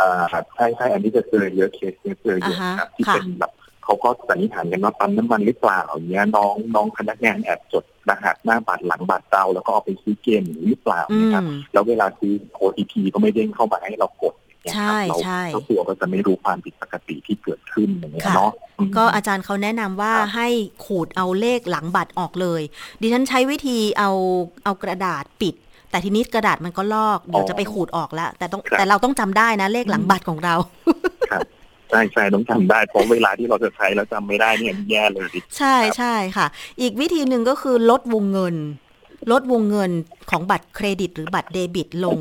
[0.00, 3.52] อ่าใช่ใช่อันนี้จะเจอเยอะเคสเจอเยอะครับที่เป็นแบบ
[3.84, 14.34] เขาก็สันนิษฐานกันว่าปั๊มน้ำมันหรือเปล่าอย่างเงี้ยน้องน้องพนักงานแอบจดรหัสหน้าบัตรหลังบัตรเราแล้วก็เอาไปซื้อเกมหรือเปล่านะครับแล้วเวลาซื้อ OTP ก็ไม่เด้งเข้ามาให้เรากด
[14.74, 18.52] ใช่ใช่เราตัวก็จะไม่รู้ความผิดปกติที่เกิดขึ้นอย่างเงี้ยเนาะ
[18.96, 20.48] ก็อาจารย์เขาแนะนำว่าให้
[20.84, 22.62] ขูดเอาเลขหลังบัตรออกเลย
[23.00, 24.10] ดิฉันใช้วิธีเอา
[24.64, 25.54] เอากระดาษปิด
[25.90, 30.54] แต่ทีนี้กระดาษมันก็ลอก เดี๋ยวจะไปขูดออกแล้ว แต่ต้องแต่เราต้องจำได้นะเลขหลังบัตรของเรา
[31.30, 31.42] ครับ
[31.90, 36.46] ใช่ใช่ต้องจำได้เพราะเวลาที่เราจะใช้แล้วจำไม่ได้เนี่ยแย่เลยใช่ใช่ค่ะ
[36.80, 38.56] อีกวิธีหนึ่งก็คือลดวงเงิน
[39.32, 39.90] ลดวงเงิน
[40.30, 42.18] ของบัตรเครดิต หรือบัตรเดบิตลง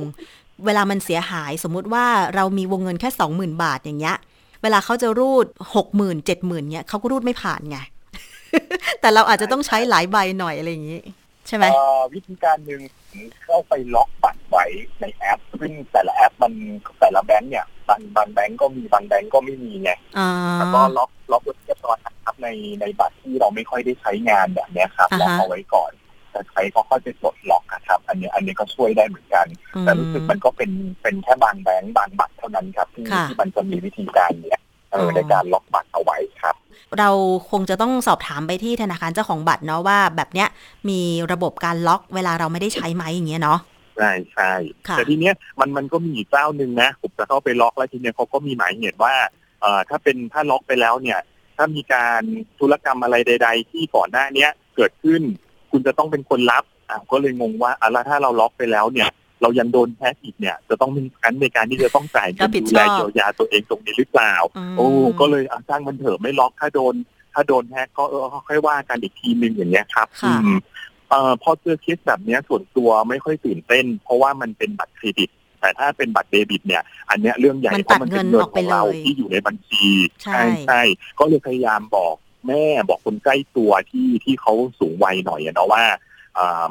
[0.66, 4.18] เวลามันเสียหายสมมุติว่าเรามีวงเงินแค่สองหมื่นบาทอย่างเงี้ย
[4.64, 7.78] เวลาเขาจะรูดหกหมื่นเจ็ดหมื่นเงี้ยเขาก็รูดไม่ผ่านไง
[9.02, 11.02] แต่เราอาจจะต้องใช้หลายใบหน่อยอะไรอย่างงี้
[11.48, 11.66] ใช่ไหม
[12.14, 12.82] วิธีการหนึ่ง
[13.44, 14.66] เข้าไปล็อกบัตรไว้
[15.02, 16.54] ในแอปซึ่งแต่ละแอปมัน
[17.00, 19.92] แต่ละแบงค์เนี่ยบางบางแบงค์ก็มีบางแบงค์ก็ไม่มีไง
[20.60, 22.48] แล้วก็ล็อกล็อกเรียบร้อยครับใน
[22.82, 25.92] ในบัตรที่เราไม่ค่อยได้ใช้งานแบบนี้ครับล็อกเอาไว้ก่อน
[26.32, 29.46] แต่ใช้ก็ค่อยจะปลดล็อกครับ อันนี้อันนี้ก็ช่วยได้เหมือนกัน
[29.82, 34.60] แต่รู้สึกมันก็เป็นเป็นแค่บางแบงค์บางบัตรเท่านั้นครับที่ที่มันจะมีวิธีการเนี้ย
[35.16, 36.56] ในการล็อกบัตรเอาไว้ครับ
[37.00, 37.10] เรา
[37.52, 40.48] คงจะต้องสอบถามไปที่ธนาคารเจ้าของบัตรเนาะว่าแบบเนี้ย
[40.90, 41.00] มี
[41.32, 43.60] ระบบการล็อกเวลาเราไม่ได้ใช้ไหมอย่างเงี้ยเนาะ
[43.98, 44.52] ใช่ใช่
[44.98, 49.14] แต่ทีเนี้ยมันมันก็มีเจ้าหนึ่งนะผมจะเข้าไปล็อกแล้วทีเนี้ยเขาก็มีหมายเหตุว่า
[49.62, 51.20] เอ่อถ้าเป็นถ้าล็อกไปแล้วเนี่ย
[51.58, 52.22] ถ้ามีการ
[52.60, 55.22] ธุรกรรมอะไรใด ๆ ที่ก่อนหน้าเนี้ยเกิดขึ้น
[55.72, 59.10] คุณจะต้องเป็นคนรับอะก็เลยงงว่าอะแล้วถ้าเราล็อกไปแล้วเนี่ย
[59.42, 64.34] เรายังโดนแฮกอีกเนี่ย จะต้องมีการในการที่จะต้องจ่ายเงินดูแลเยียวยาตัวเองตรงนี้หรือเปล่า
[64.78, 64.88] โอ้
[65.20, 66.94] ก็เลยสร้างมันเถอะไม่ล็อกถ้าโดน
[67.34, 70.08] ถ้าโดนแฮกก็เออค่อยว่ากันอีกทีหนึ่งอย่างเงี้ยครับ
[71.10, 79.86] เอ่อพอเจอเคสแบบนี้ส่วนตัวไม่ค่อยตื่นเต้น เพราะว่ามันเป็นบัตรเครดิต แต่ถ้าเป็นบัตรเดบิต เนี่ย อันเนี้ยเรื่องใหญ่เพราะมันเป็นเงินของเราที่อยู่ในบัญชี
[80.24, 80.82] ใช่ใช่
[81.20, 82.16] ก็เลยพยายามบอก
[82.48, 85.84] แม่บอกคนใกล้ตัวที่ที่เขาสูงวัยหน่อยเนาะว่า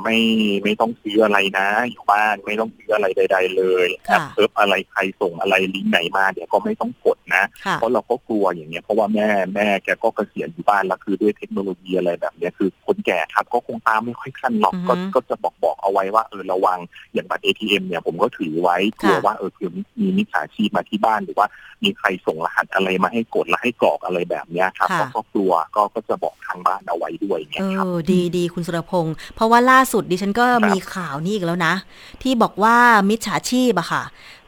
[0.02, 0.16] ไม่
[0.64, 7.42] ไม่ต้องซื้ออะไรนะ อยู่บ้านไม่ต้องซื้ออะไรใด ๆ เลยแอปเพิบอะไรใครส่งอะไรลิงก์ไหนมาเดี๋ยวก็ไม่ต้องกดนะ
[7.74, 16.78] เพราะเราก็กลัวอย่างเงี้ยเพราะว่าแม่แม่แกก็เกษียณอยู่บ้านแล้วคือด้วยเทคโนโลยีอะไรแบบเนี้ยคือคนแก่ครับก็คงตามไม่ค่อยทันหรอกก็ก็จะบอกบอกเอาไว้ว่าเออระวัง
[17.12, 21.46] อย่างบัตรเอทีเอ็มเนี่ยผมก็ถือไว้กลัวว่าเออคือมีมิจฉาชีพมาที่บ้านหรือว่า
[21.84, 31.74] มีใครส่งรหัสอะไรมาให้กดแล้วให้กรอกอะไรแบบเนี้ยครับก็กลัวก็ก็จะบอกทางบ้านเอาไว้ด้วยเนี่ยครับดีดีคุณสุรพงศ์เพราะว่าล่าสุดดิฉันก็มีข่าวนี่อีกแล้วนะ
[32.22, 32.76] ที่บอกว่า
[33.08, 34.02] มิจฉาชีพอะค่ะ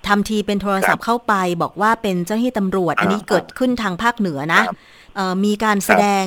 [0.06, 4.62] ทำทีเป็นโทรศัพท์เข้าไป บอกว่าเป็นเจ้าหน้าที่ตำรวจ อันนี้เกิดขึ้นทางภาคเหนือนะ
[5.44, 6.26] มีการแสดง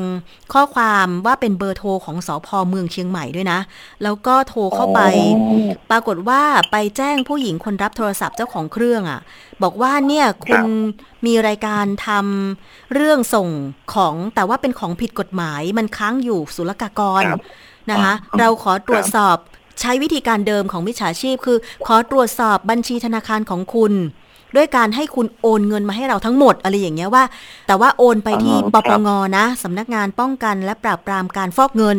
[0.53, 3.59] ข้อความว่าเป็นเบอร์โทรของสอพอเมืองเชียงใหม่ด้วยนะ
[4.03, 4.99] แล้วก็โทรเข้าไป
[5.91, 6.41] ปรากฏว่า
[6.71, 9.21] ไปแจ้งผู้หญิงคนรับโทรศัพท์เจ้าของเครื่องอะ่ะ
[9.63, 10.63] บอกว่าเนี่ยคุณ
[11.25, 13.49] มีรายการทำเรื่องส่ง
[13.93, 17.23] ของแต่ว่าเป็นของผิดกฎหมายมันค้างอยู่ศุลกากร
[17.89, 19.37] นะคะเราขอตรวจสอบ
[19.81, 23.93] ใช้วิธีการเดิมของมิจฉาชีพ คือ ขอตรวจสอบบัญชีธนาคารของคุณ
[24.55, 27.23] ด้วยการให้คุณโอนเงินมาให้เราทั้งหมดอะไรอย่างเงี้ยว่า
[27.67, 31.97] แต่ว่าโอนไปที่ปปงนะสำนักงานป้องกันและปราบปรามการฟอกเงิน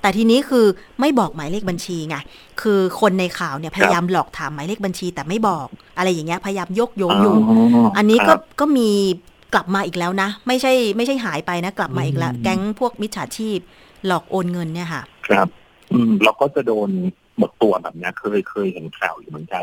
[0.00, 0.66] แต่ทีนี้คือ
[1.00, 2.16] ไม่บอกหมายเลขบัญชีไง
[2.60, 5.66] คือคนในข่าวเนี่ยพยายามหลอกถามหมายเลขบัญชีแต่ไม่บอก
[5.98, 7.36] อะไรอย่างเงี้ยพยายามยกโยงอยู่
[7.96, 8.90] อันนี้ก็ก็มี
[9.54, 13.58] กลับมาอีกแล้วนะ ไม่ใช่ไม่ใช่หายไปนะ กลับมาอีกแล้ว แก๊งพวกมิจฉาชีพ
[14.06, 15.48] หลอกโอนเงินเนี่ยค่ะ ครับ
[15.92, 16.90] อืมเราก็จะโดน
[17.38, 19.62] หมดตัวแบบนี้เคยเคยเห็นข่าวอยู่เหมือนกัน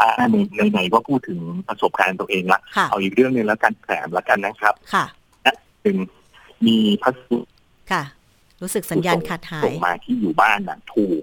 [0.00, 0.08] อ่า
[0.56, 5.04] ในไหนก็พูดถึงประสบการณ์ตัวเองละเอาอีกเรื่องนึงแล้วกันแถมแล้วกันนะครับค่ะ
[5.82, 5.96] หนึ่ง
[6.66, 7.38] มีพัสดุ
[7.92, 8.02] ค่ะ
[8.62, 11.22] รู้สึกสัญญาณขาดหายส่งมาที่อยู่บ้านน่ะถูก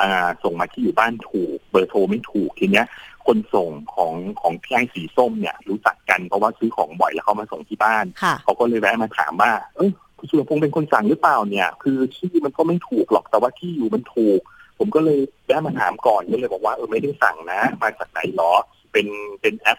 [0.00, 2.86] อ่าส่งมาที่อยู่บ้านถูก เบอร์โทรไม่ถูกทีเนี้ย
[3.26, 8.04] คนส่งของของพี่ไอ้สีส้มเนี่ย รู้จักกันเพราะว่าซื้อของบ่อยแล้วเขามาส่งที่บ้าน
[8.44, 14.40] เขาก็เลยแวะมาถามว่า เออ คุณสุรพงศ์เป็นคนสั่งหรือเปล่าเนี่ย คือชื่อมันก็ไม่ถูกหรอกแต่ว่าที่อยู่มันถูก
[14.78, 18.52] ผมก็เลยแวะมาถามก่อนก็เลยบอกว่าเออไม่ได้สั่งนะ มาจากไหนหรอ
[18.92, 19.06] เป็น
[19.40, 19.78] เป็นแอป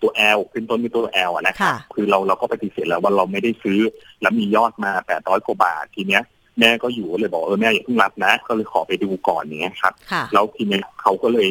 [0.00, 3.80] ตัว L ขึ้นต้นมีตัว L นะครับคือเราเราก็ปฏิเสธแล้วว่าเราไม่ได้ซื้อ
[4.22, 6.22] แล้วมียอดมาแปดร้อยกว่าบาททีเนี้ย
[6.58, 9.94] แม่ก็อยู่เลยบอกเออแม่อย่าเพิ่งรับนะ ก็เลยขอไปดูก่อนเนี้ยครับ
[10.32, 11.48] แล้วทีเนี้ยเขาก็เลย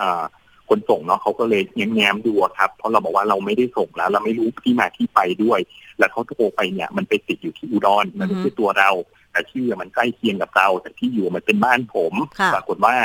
[0.00, 0.22] อ่า
[0.68, 5.60] คนส่งเนาะเขาก็เลยแง้มๆดูครับ เพราะเราบอกว่าเราไม่ได้ส่งแล้ว เราไม่รู้ที่มาที่ไปด้วย
[5.98, 8.90] แล้วเขาโทรไปเนี่ยมันไปติดอยู่ที่อุดรมันไม่ใช่ตัวเรา
[9.32, 12.12] แต่ชื่อมันใกล้เคียงกับเรา แต่ที่อยู่มันเป็นบ้านผม
[12.54, 12.96] ปรากฏว่า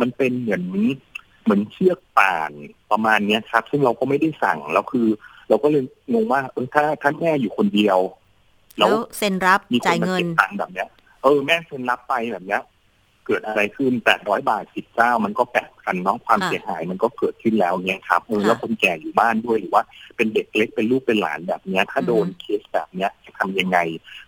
[0.00, 0.62] มันเป็นเหมือน
[1.44, 2.52] เหมือนเชือกป่าน
[2.90, 5.06] ประมาณเนี้ยครับ ซึ่งเราก็ไม่ได้สั่งแล้วคือ
[5.48, 7.98] เราก็เลยงงว่าเออถ้าท่านแม่อยู่คนเดียว
[8.78, 10.88] แล้วเซ็นรับจ่ายเงินตังแบบเนี้ย
[11.22, 12.62] เออแม่เซ็นรับไปแบบเนี้ย
[13.26, 19.82] เกิดอะไรขึ้นแปดร้อยบาทสิบเจ้ามันก็แปดพันเนาะความเสียหายมันก็เกิดขึ้นแล้วเนี่ยครับเออแล้วคนแก่อยู่บ้านด้วยหรือว่า
[20.16, 23.78] เป็นเด็กเล็กเป็นลูกเป็นหลานแบบเนี้ย ถ้าโดนเคสแบบเนี้ยจะทำยังไง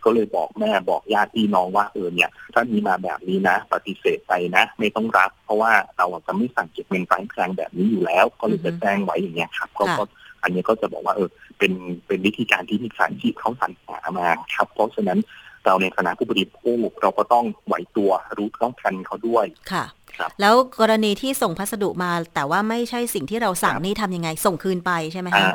[0.05, 9.85] ก็เลยบอกแม่บอกญาติพี่น้องว่าเออเนี่ย ถ้ามีมาแบบนี้นะ ปฏิเสธไปนะ ไม่ต้องรับ เพราะว่าเราจะไม่สั่งเก็บเงินปลายทางแบบนี้อยู่แล้ว ก็เลยจะแจ้งไว้อย่างเงี้ยครับก็
[10.43, 11.29] อันนี้ก็จะบอกว่าเออ
[11.59, 11.73] เป็น
[12.07, 15.19] เป็นวิธีการที่มิจฉาชีพเขาสั่งหามาครับ เพราะฉะนั้น
[15.67, 19.85] เราในฐานะผู้บริโภคเราก็ต้องไหวตัวรู้ต้องทันเขาด้วยค่ะ
[20.41, 25.51] แล้วกรณีที่ส่งพัสดุมาแต่ว่าไม่ใช่สิ่งที่เราสั่งนี่ทำยังไง ส่งคืนไปใช่ไหมคะ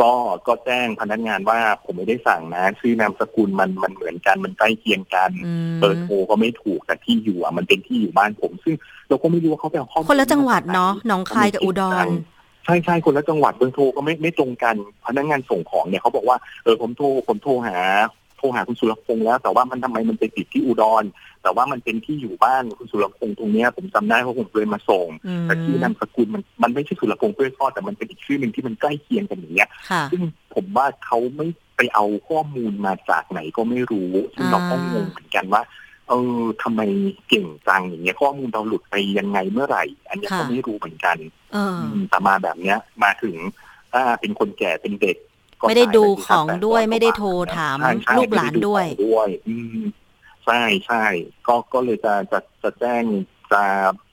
[0.00, 0.12] ก็
[0.46, 5.30] ก็แจ้งพนักงานว่าผมไม่ได้สั่งนะ ชื่อนามสกุลมันมันเหมือนกันมันใกล้เคียงกัน
[5.80, 8.74] เบอร์โทรก็ไม่ถูกแต่ที่อยู่อะมันเป็นที่อยู่บ้านผม ซึ่ง
[9.08, 12.08] เราก็ไม่รู้ว่าเขาไปเอาข้อมูลคนละจังหวัดเนาะหนองคายกับอุดร
[12.64, 14.74] ใช่ใช่คนละจังหวัดเบอร์โทรก็ไม่ไม่ตรงกัน
[15.06, 17.76] พนักงานส่งของเนี่ยเขาบอกว่าเออผมโทรผมโทรหา
[18.38, 21.04] โทรหาคุณสุรพงษ์แล้ว แต่ว่ามันทำไมมันไปติดที่อุดร
[21.42, 25.08] แต่ว่ามันเป็นที่อยู่บ้านคุณสุรพงษ์ตรงนี้ผมจำได้เพราะผมเคยมาส่ง
[25.44, 29.68] แต่ที่นามสกุลมันมันไม่ใช่สุรพงษ์เพื่อทอดแต่มันเป็นอีกชื่อหนึ่งที่มันใกล้เคียงกันอย่างเงี้ย
[30.12, 30.22] ซึ่ง
[30.54, 31.46] ผมว่าเขาไม่
[31.76, 35.62] ไปเอาข้อมูลมาจากไหนก็ไม่รู้ซึ่งเราก็งงเหมือนกันว่า
[36.08, 36.80] เออทำไม
[37.28, 41.16] เก่งจังอย่างเงี้ยข้อมูลเราหลุดไปยังไงเมื่อไหร่ อันนี้ก็ไม่รู้เหมือนกัน
[42.08, 43.36] แต่มาแบบเนี้ยมาถึง
[43.92, 45.16] ถ้าเป็นคนแก่เป็นเด็ก
[45.68, 47.76] ไม่ได้ดูของด้วยไม่ได้โทรถาม
[48.16, 49.28] ลูกหลานด้วยด้วย
[50.44, 51.04] ใช่ใช่
[51.46, 53.02] ก็ก็เลยจะจะจะแจ้ง
[53.52, 53.62] จะ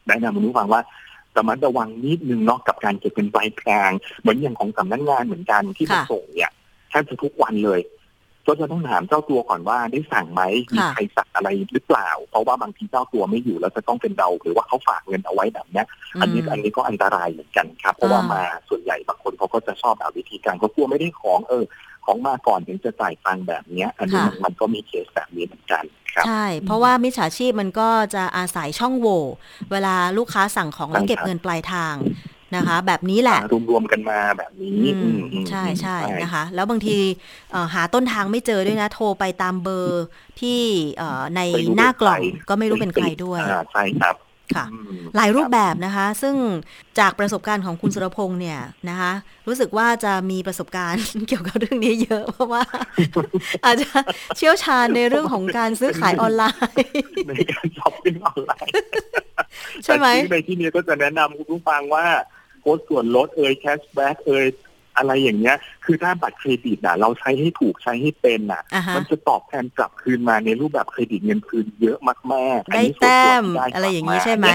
[0.07, 0.81] แนะนำคุณผู้ฟังว่า
[1.37, 3.89] ระมัดระวังนิดนึงเนาะกับการเก็บเงินปลายทาง
[4.21, 6.51] เหมือนอย่างของสำนักงานเหมือนกันที่มาส่งเนี่ย
[6.89, 7.79] แทบจะทุกวันเลย
[8.47, 10.41] ก็จะต้องถามเจ้าตัวก่อนว่าได้สั่งไหม
[10.73, 15.83] มีใครสั่งอะไรหรือเปล่า เพราะว่าบางทีเจ้าตัวไม่อยู่แล้วจะต้องเป็นเราหรือว่าเขาฝากเงินเอาไว้แบบนี้
[16.21, 21.65] อันนี้อันนี้ก็อันตรายเหมือนกันครับ เพราะว่ามาส่วนใหญ่บางคนเขาก็จะชอบแบบวิธีการเขากลัวไม่ได้ของเออ
[22.05, 25.83] ของมาก่อนถึงจะจ่ายตังแบบนี้อันนี้มันก็มีเคสแบบนี้เหมือนกัน
[26.27, 29.23] ใช่ เพราะว่ามิจฉาชีพมันก็จะอาศัยช่องโหว่
[29.71, 31.95] เวลาลูกค้าสั่งของแล้วเก็บเงินปลายทาง
[32.55, 34.75] นะคะ แบบนี้แหละรวมๆกันมาแบบนี้
[35.49, 36.97] ใช่ใช่นะคะ แล้วบางที
[37.73, 40.05] หาต้นทางไม่เจอด้วยนะ โทรไปตามเบอร์
[40.39, 40.61] ที่
[41.35, 41.41] ใน
[41.75, 43.39] หน้ากล่องก็ไม่รู้เป็นใครด้วย
[43.73, 44.15] ใช่ครับ
[44.55, 44.65] ค่ะ
[45.15, 46.35] หลายรูปแบบนะคะ ซึ่ง
[46.99, 49.11] จากประสบการณ์ของคุณสุรพงษ์เนี่ยนะคะ
[49.47, 52.63] รู้สึกว่าจะมีประสบการณ์เกี่ยวกับเรื่องนี้เยอะ เพราะว่า
[53.65, 53.89] อาจจะ
[54.37, 56.43] เชี่ยวชาญในเรื่องของการซื้อขายออนไล
[56.79, 56.89] น์
[57.27, 58.71] ในการช้อปปิ้งออนไลน์
[59.83, 62.05] ใช่ไหมในที่นี้ก็จะแนะนำคุณผู้ฟังว่า
[62.65, 64.45] โค้ดส่วนลดเอ่ย cashback เอ่ย
[64.97, 68.63] อะไรอย่างเงี้ย คือถ้าบัตรเครดิตน่ะเราใช้ให้ถูกใช้ให้เป็นน่ะ
[68.95, 71.97] มันจะตอบแทนกลับคืนมาในรูปแบบเครดิตเงินคืนเยอะ
[72.33, 74.47] มากๆได้แต้มอะไรอย่างนี้ใช่ไหม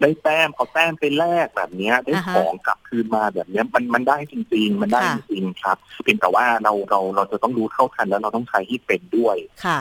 [0.00, 9.36] ได้แต้มเอาแต้มไปแลกแบบเนี้ยได้ของกลับคืนมาแบบเนี้ยมันมันได้จริง ๆ มันได้จริงๆครับ เพียงแต่ว่าเราเราเราจะต้องรู้เข้าทันแล้วเราต้องใช้ให้เป็นด้วย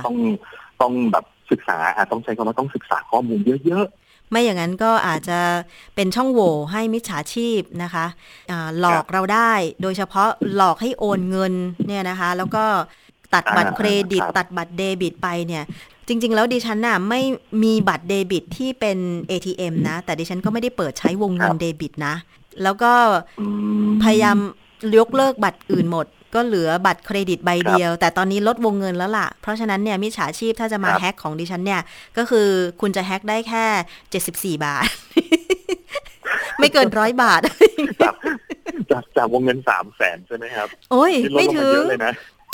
[0.06, 0.16] ต้อง
[0.82, 3.88] ต้องแบบศึกษาอาจต้องใช้คำว่าต้องศึกษาข้อมูลเยอะ
[4.30, 5.40] ไม่อย่างนั้นก็อาจจะ
[5.96, 11.54] เป็นช่องโหว่ให้มิจฉาชีพนะคะะหลอกเราได้ โดยเฉพาะหลอกให้โอนเงิน
[11.88, 12.66] เนี่ยนะคะ แล้วก็
[13.34, 15.64] ตัดบัตรเครดิต ตัดบัตรเดบิตไปเนี่ย
[16.08, 17.22] จริง ๆ แล้วดิฉันน่ะไม่
[17.64, 18.98] มีบัตรเดบิตที่เป็น
[19.32, 22.16] ATM นะ แต่ดิฉันก็ไม่ได้เปิดใช้วงเงินเดบิตนะ
[22.64, 22.94] แล้วก็
[24.04, 24.38] พยายาม
[24.98, 31.82] ยกเลิกบัตรอื่นหมด ก็เหลือบัตรเครดิตใบเดียว แต่ตอนนี้ลดวงเงินแล้วล่ะ เพราะฉะนั้นเนี่ยมิจฉาชีพถ้าจะมาแฮ็กของดิฉันเนี่ย
[32.18, 32.48] ก็คือ
[32.82, 33.66] คุณจะแฮ็กได้แค่
[34.12, 34.88] เจ็ดสิบสี่บาท
[36.60, 37.42] ไม่เกินร้อยบาท
[38.02, 41.80] จากจากวงเงินสามแสนใช่ไหมครับ โอ้ย ไม่ถึง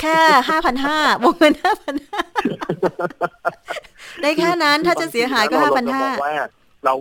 [0.00, 2.20] แค่ห้าพันห้าวงเงินห้าพันห้า
[4.22, 6.06] ได้แค่นั้นถ้าจะเสียหายก็ห้าพันห้า
[6.84, 6.94] เรา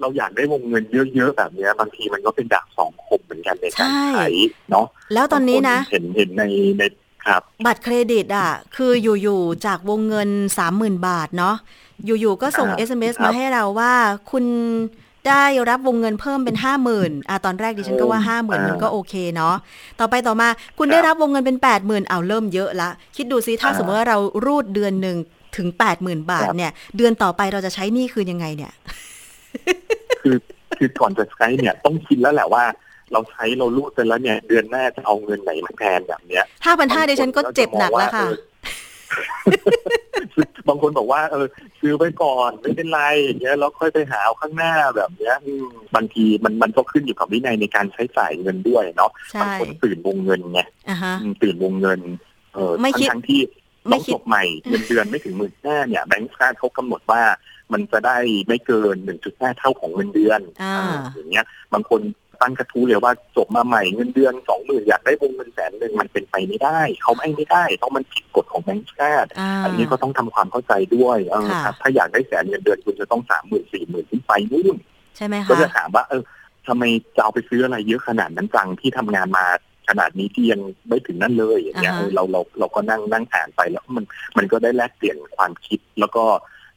[0.00, 4.28] เราอยากได้วงเงินเยอะๆแบบนี้บางทีมันก็เป็นดาบสองคมเหมือนกันในการใช้
[4.70, 6.42] เนาะแล้วตอนนี้นะเห็นเห็นใน
[6.78, 6.82] ใน
[7.26, 11.56] ครับ บัตรเครดิตอะ คืออยู่ๆจากวงเงินสามหมื่นบาทเนาะ
[12.06, 13.92] อยู่ๆก็ส่ง SMS มาให้เราว่า
[14.30, 14.44] คุณ
[15.28, 19.54] ได้รับวงเงินเพิ่มเป็นห้าหมื่นอะตอนแรกดิฉันก็ว่าห้าหมื่นมันก็โอเคเนาะ
[20.00, 25.16] ต่อไปต่อมาคุณได้รับวงเงินเป็นแปดหมื่นเอาเริ่มเยอะละ คิดดูซิถ้าสมมติว่าเรารูดเดือนหนึ่ง
[25.56, 28.72] ถึงแปดหมื่นบาทเนี่ย เดือนต่อไปเราจะใช้นี่คืนยังไงเนี่ย
[30.22, 30.36] คือ
[30.76, 32.64] คือก่อนจะใช้เนี่ยต้องคิดแล้วแหละว่า
[33.12, 38.28] เราใช้เราลูดไปแล้วเนี่ย เดือนหน้าจะเอาเงินไหนมาแทนแบบเนี้ยห้าพันห้าดิฉันก็เจ็บหนักแล้วค่ะ
[40.68, 41.46] บางคนบอกว่าเออ
[41.80, 45.36] ซื้อไว้ก่อนไม่เป็นไรอย่างเงี้ยแล้วค่อยไปหาเอาข้างหน้าแบบเนี้ย
[45.94, 50.60] บางทีมันมันก็ขึ้นอยู่กับวินัยในการใช้จ่ายเงินด้วยเนาะบางคนตื่นวงเงินไง
[51.42, 52.00] ตื่นวงเงิน
[52.54, 53.40] เออทั้งทั้งที่
[53.92, 57.22] ต้องจบใหม่เงินเดือนไม่ถึงหมื่นห้าเนี่ยแบงก์ชาติเขากำหนดว่า
[57.72, 60.40] มันจะได้ไม่เกินหนึ่งจุดห้าเท่าของเงินเดือน
[61.14, 62.00] อย่างเงี้ย บางคน
[62.42, 69.28] ตั้งกระทู้เลยว่าจบมาใหม่เงินเดือนสองหมื่นอยากได้วงเงินแสนหนึ่งมันเป็นไปไม่ได้ เขาไม่ไม่ได้เพราะมันผิดกฎของแบงก์ชาติ
[69.64, 74.76] อันนี้ก็ต้องทำความเข้าใจด้วยเออครับถ้าอยากได้แสนเงินเดือนคุณจะต้องสามหมื่นสี่หมื่นขึ้นไปนู่น
[75.16, 76.22] ใช่ไหมคะก็จะถามว่าเออ
[76.66, 76.82] ทำไม
[77.16, 79.46] จะเอาไปซื้ออะไรเยอะขนาดนั้นจังที่ทำงานมา
[79.88, 84.04] ขนาดนี้ที่ยังไม่ถึงนั่นเลยอย่างเงี้ยเราเราเราก็นั่งนั่งอ่านไปแล้วมัน
[84.36, 86.24] มันก็ได้แลกเปลี่ยนความคิดแล้วก็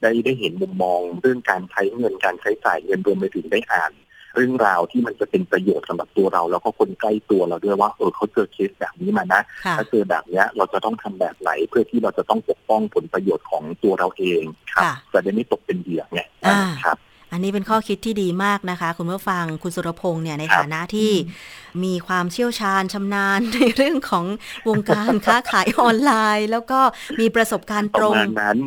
[0.02, 3.94] ได้ได้เห็นมุมมองเรื่องการใช้เงินการใช้จ่ายเงินรวมไปถึงได้อ่าน
[4.36, 9.42] เรื่องราวที่มันจะเป็นประโยชน์สำหรับตัวเรา แล้วก็คนใกล้ตัวเราด้วยว่าเออเขาเจอเคสแบบนี้มานะ
[9.78, 14.84] ถ้าเจอแบบนี้เราจะต้องทำแบบไหนเพื่อที่เราจะต้องปกป้องผลประโยชน์ของตัวเราเองครับ
[15.14, 16.22] จะได้ไม่ตกเป็นเหยื่อไง
[16.86, 16.98] ครับ
[17.32, 21.12] อันนี้เป็นข้อคิดที่ดีมากนะคะ คุณผู้ฟังคุณสุรพงษ์เนี่ยในฐานะที่
[21.84, 24.26] มีความเชี่ยวชาญชำนาญในเรื่องของ
[24.68, 26.80] วงการค้าขายออนไลน์ แล้วก็
[27.20, 28.58] มีประสบการณ์ตรงนั้น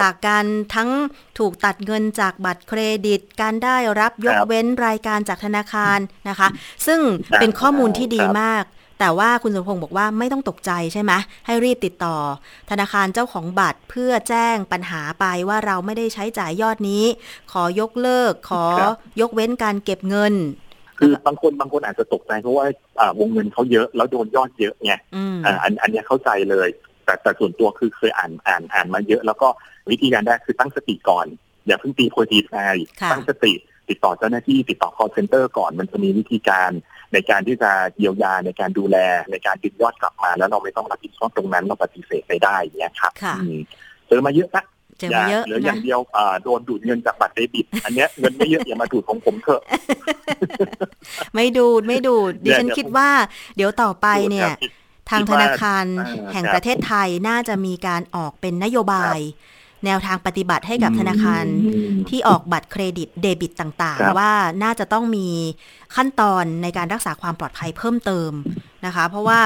[0.00, 0.44] จากการ
[0.74, 0.90] ทั้ง
[1.38, 6.48] ถูกตัดเงินจากบัตรเครดิต การได้รับยกเว้นรายการจากธนาคารนะคะ
[6.86, 7.00] ซึ่ง
[7.38, 8.64] เป็นข้อมูลที่ดีมาก
[9.00, 11.12] แต่ว่าคุณสมพงศ์บอกว่าไม่ต้องตกใจใช่ไหม
[11.46, 12.16] ให้รีบติดต่อ
[12.70, 17.04] ธนาคารเจ้าของบัตรเพื่อแจ้งปัญหาไปว่าเราไม่ได้ใช้จ่ายยอดนี้
[17.52, 18.64] ขอยกเลิก ขอ
[19.20, 20.34] ยกเว้นการเก็บเงิน
[20.98, 22.64] คือบางคนบางคนอาจจะตกใจเพราะว่า
[23.18, 24.92] วงเงินเขาเยอะแล้วโดนยอดเยอะไง
[25.62, 26.68] อันอันนี้เข้าใจเลย
[27.04, 29.48] แต่แต่ส่วนตัวคือเคยอ่านอ่านอ่านมาเยอะ แล้วก็
[29.90, 31.26] วิธีการแรกคือตั้งสติก่อน
[31.66, 32.56] อย่าเพิ่งตีโพลีใจ
[33.12, 33.52] ตั้งสติ
[33.88, 36.70] ติดต่อเจ้าหน้าที่ติดต่อ call center ก่อนมันจะมีวิธีการ
[37.12, 38.96] ในการที่จะเยียวยาในการดูแล
[39.30, 43.12] ในการดึงยอดกลับมา แล้วเราไม่ต้องรับผิดชอบตรงนั้นเราปฏิเสธไปได้เนี้ยครับ
[44.08, 44.64] เจอมาเยอะนะ
[44.98, 46.00] เจอมาเยอะหรืออย่างเดียว
[46.42, 49.62] โดนดูดเงินจากบัตรเดบิต อันเนี้ยเงินไม่เยอะอย่ามาดูดของผมเถอะ
[51.34, 53.08] ไม่ดูดไม่ดูดดิฉันคิดว่า
[53.56, 54.50] เดี๋ยวต่อไปเนี่ย
[55.10, 55.84] ทางธนาคาร
[56.32, 59.18] แห่งประเทศไทยน่าจะมีการออกเป็นนโยบาย
[59.84, 61.44] แนวทางปฏิบัติให้กับธนาคาร
[62.08, 65.28] ที่ออกบัตรเครดิตเดบิตต่างๆ ว่าน่าจะต้องมี
[65.96, 68.32] ขั้นตอนในการรักษาความปลอดภัยเพิ่มเติม
[68.86, 69.40] นะคะ เพราะว่า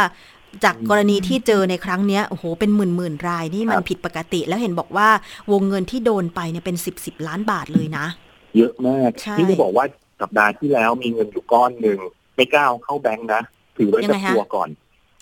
[0.64, 5.08] จากกรณีที่เจอในครั้งนี้โอ้โหเป็นหมื่นหมื่นรายนี่มันผิดปกติ แล้วเห็นบอกว่า
[5.52, 8.06] วงเงินที่โดนไปเนี่ยเป็นสิบสิบล้านบาทเลยนะ
[8.56, 9.84] เยอะมากที่จะบอกว่า
[10.20, 11.98] สัปดาห์ที่แล้วมีเงินอยู่ก้อนหนึ่ง
[12.36, 13.42] ไม่กล้าเข้าแบงค์นะ
[13.76, 14.68] ถือไว้กับตัวก่อน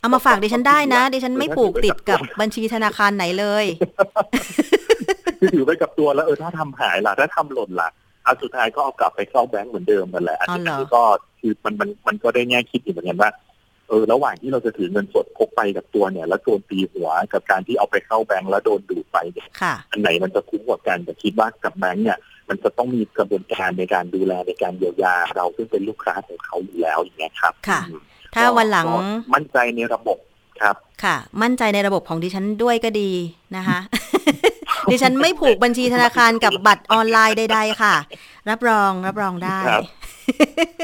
[0.02, 3.64] เอามาฝากดิฉันได้นะดิฉันไม่ผูกติดกับบัญชีธนาคารไหนเลย
[5.40, 7.90] คือถือไว้กับตัวแล้วเออถ้าทำหายล่ะถ้าทำหล่นล่ะ
[8.24, 11.02] เอาสุดท้ายก็เอากลับไปเข้าแบงก์เหมือนเดิมนั่นแหละอันนี้ก็
[11.40, 13.30] คือมันมันมันก็ได้แง่คิดอยู่เหมือนกันว่า
[13.88, 19.48] เออระหว่างที่เราจะถือเงินสดพกไปกับตัวเนี่ย แล้วโดนตีหัวกับการที่เอาไปเข้าแบงก์แล้วโดนดูดไปเนี่ย
[19.90, 27.80] อันไหนมันจะคุ้มกว่ากันแต่คิดว่ากับแบงก์เนี่ย มันจะต้องมีกระบวนการในการดูแลในการเยียวยาเราซึ่งเป็นลูกค้าของเขาอยู่แล้วอย่างเงี้ยครับค่ะ
[28.34, 28.86] ถ้าวันหลัง
[29.34, 30.18] มั่นใจในระบบ
[30.62, 33.10] ครับ ค่ะ มั่นใจในระบบของดิฉันด้วยก็ดี
[33.56, 33.78] นะคะ
[34.90, 37.94] ดิฉันไม่ผูกบัญชีธนาคารกับบัตรออนไลน์ใดๆค่ะ
[38.50, 39.82] รับรองรับรองได้ครับ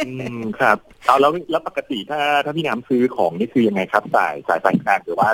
[0.07, 5.28] อืมครับเอาแล้วแล้วปกติถ้าถ้าพี่น้ำซื้อของนี่คือยังไงครับจ่ายจ่ายปลายทางหรือว่า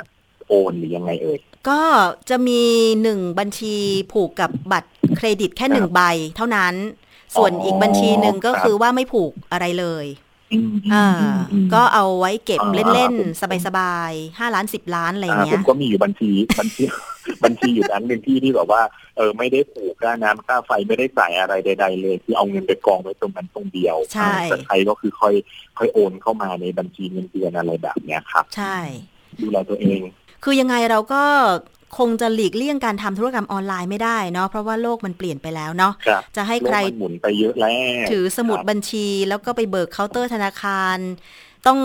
[0.47, 1.39] โอนหรือยังไงเอ่ย
[1.69, 1.81] ก็
[2.29, 2.61] จะมี
[3.01, 3.75] หนึ่งบัญชี
[4.11, 6.01] ผูกกับบัตรเครดิตแค่หนึ่งใบ
[6.35, 6.73] เท่านั้น
[7.37, 10.05] ส่วนอีกบัญชีหนึ่งก็คือว่าไม่ผูกอะไรเลย
[10.93, 11.07] อ่า
[11.73, 12.59] ก็เอาไว้เก็บ
[12.93, 16.83] เล่นๆ สบายๆห้าล้านสิบล้านอะไรเงี้ยผมก็มีอยู่บัญชีบัญชี
[17.43, 18.81] บัญชีอยู่นั้นเป็นที่ที่แบบว่า
[19.17, 25.35] เออไม่ได้ผูกค่าน้ำค่าไฟไม่ได้จ่ายอะไรใด ๆ เลยคือเอาเงินไปกองไว้ตรงนั้นตรงเดียวใช่แต่ใครก็คือค่อย
[25.77, 28.77] ค่อยโอนเข้ามาในบัญชีเงินเดือนอะไรแบบเนี้ยครับ ใช่
[29.41, 29.99] ดูแลตัวเอง
[30.43, 31.23] คือยังไงเราก็
[31.97, 35.93] คงจะหลีกเลี่ยงการทำธุรกรรมออนไลน์ไม่ได้เนาะเพราะว่าโลกมันเปลี่ยนไปแล้วเนาะ
[36.35, 40.97] จะให้ใครหมุนไปเยอะแล้วถือสมุดบัญชีแล้วก็ไปเบิกเคาน์เตอร์ธนาคาร
[41.67, 41.79] ต้อง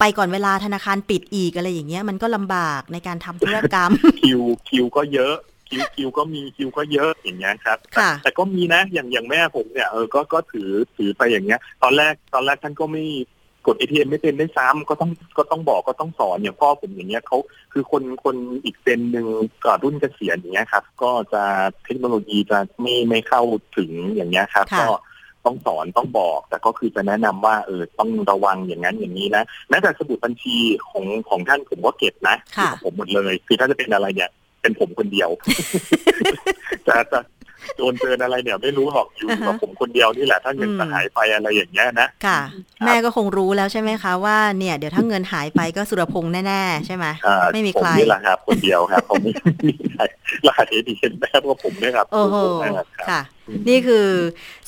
[0.00, 3.90] ไปก่อนเวลาธนาคารปิดอีกอะไรอย่างเงี้ยมันก็ลำบากในการทำธุรกรรม
[4.22, 5.34] คิวคิวก็เยอะ
[5.68, 7.78] คิวคิวก็มีคิวก็เยอะอย่างเงี้ยครับ
[8.22, 13.04] แต่ก็มีนะอย่างอย่างแม่ผมเนี่ยเออก็ก็ถือถือไปอย่างเงี้ย ตอนแรกตอนแรกท่านก็ไม่
[13.68, 17.38] กด ATM ไม่เป็นได้ซ้ำก็ต้องก็ต้องบอกก็ต้องสอนอย่างพ่อผมอย่างเงี้ยเขา
[17.72, 19.26] คือคนคนอีก gen หนึ่ง
[19.64, 21.42] ก่อนรุ่นเกษียณอย่างเงี้ยครับ ก็จะ
[21.84, 23.42] เทคโนโลยีจะไม่ไม่เข้า
[23.76, 24.88] ถึงอย่างเงี้ยครับก็
[25.44, 30.56] ต้องสอนต้องบอก แต่ก็คือจะแนะนำว่าเออต้องระวังอย่างนั้นอย่างนี้นะแม้แต่สมุดบัญชี
[30.90, 32.36] ของของท่านผมก็เก็บนะ
[32.84, 34.30] ผมหมดเลย คือถ้าจะเป็นอะไรเนี่ย
[34.62, 35.30] เป็นผมคนเดียว
[36.88, 37.18] จะจะ
[37.76, 42.38] โดนเตือนอะไรเนี่ยไม่รู้หรอกอยู่กับผมคนเดียวนี่แหละ ถ้าเงินจะหายไปอะไรอย่างเงี้ยนะค่ะ
[42.84, 47.06] แม่ก็คงรู้แล้วใช่ไหมคะว่าเนี่ยเดี๋ยวถ้าเงินหายไปก็สุรพงษ์แน่ๆใช่ไหม
[47.52, 49.32] ไม่มีใครนี่แหละครับ คนเดียวครับผมไม่
[49.68, 50.02] มีใคร
[50.46, 52.36] รหัสเอทีเอ็มแม่ก็ผมเนี่ยครับโอ้โห
[53.08, 53.20] ค่ะ
[53.68, 54.06] นี่คือ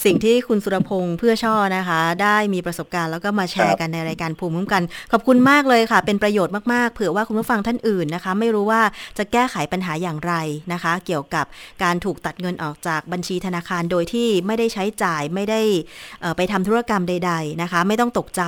[0.05, 8.83] สิ่งที่คุณสุรพงษ์เพื่อช่อนะคะ ได้มีประสบการณ์แล้วก็มาแชร์กันในรายการภูมิคุ้มกัน ขอบคุณมากเลยค่ะ เป็นประโยชน์มากๆ เผื่อว่าคุณผู้ฟังท่านอื่นนะคะ ไม่รู้ว่า
[9.19, 10.35] จะแก้ไขปัญหาอย่างไร
[10.73, 11.47] นะคะ เกี่ยวกับ
[11.83, 15.61] การถูกตัดเงินออกจากบัญชีธนาคารโดยที่ไม่ได้ใช้จ่ายไม่ได้
[16.37, 18.43] ไปทำธุรกรรมใด ๆนะคะ ไม่ต้องตกใจ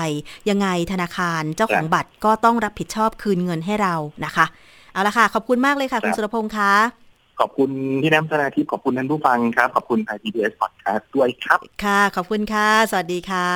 [0.50, 4.46] ยังไงธนาคารเจ้าของบัตรก็ต้องรับผิดชอบคืนเงินให้เรานะคะ
[4.92, 7.01] เอาละค่ะ ขอบคุณมากเลยค่ะ คุณสุรพงษ์คะ
[7.40, 7.70] ขอบคุณ
[8.02, 13.48] ที่น้ำธนาทิพย์ขอบคุณท่านผู้ฟังครับ ขอบคุณไทยพีบีเอสพอดแคสต์ด้วยครับ ค่ะ ขอบคุณค่ะ สวัสดีค่ะ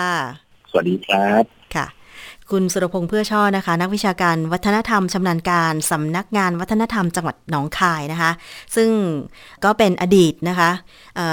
[0.70, 1.42] สวัสดีครับ
[1.74, 1.86] ค่ะ
[2.50, 8.30] คุณสุรพงษ์เพื่อช่อนะคะ นักวิชาการวัฒนธรรมชำนาญการสำนักงานวัฒนธรรมจังหวัดหนองคายนะคะ
[8.76, 8.90] ซึ่ง
[9.64, 10.70] ก็เป็นอดีตนะคะ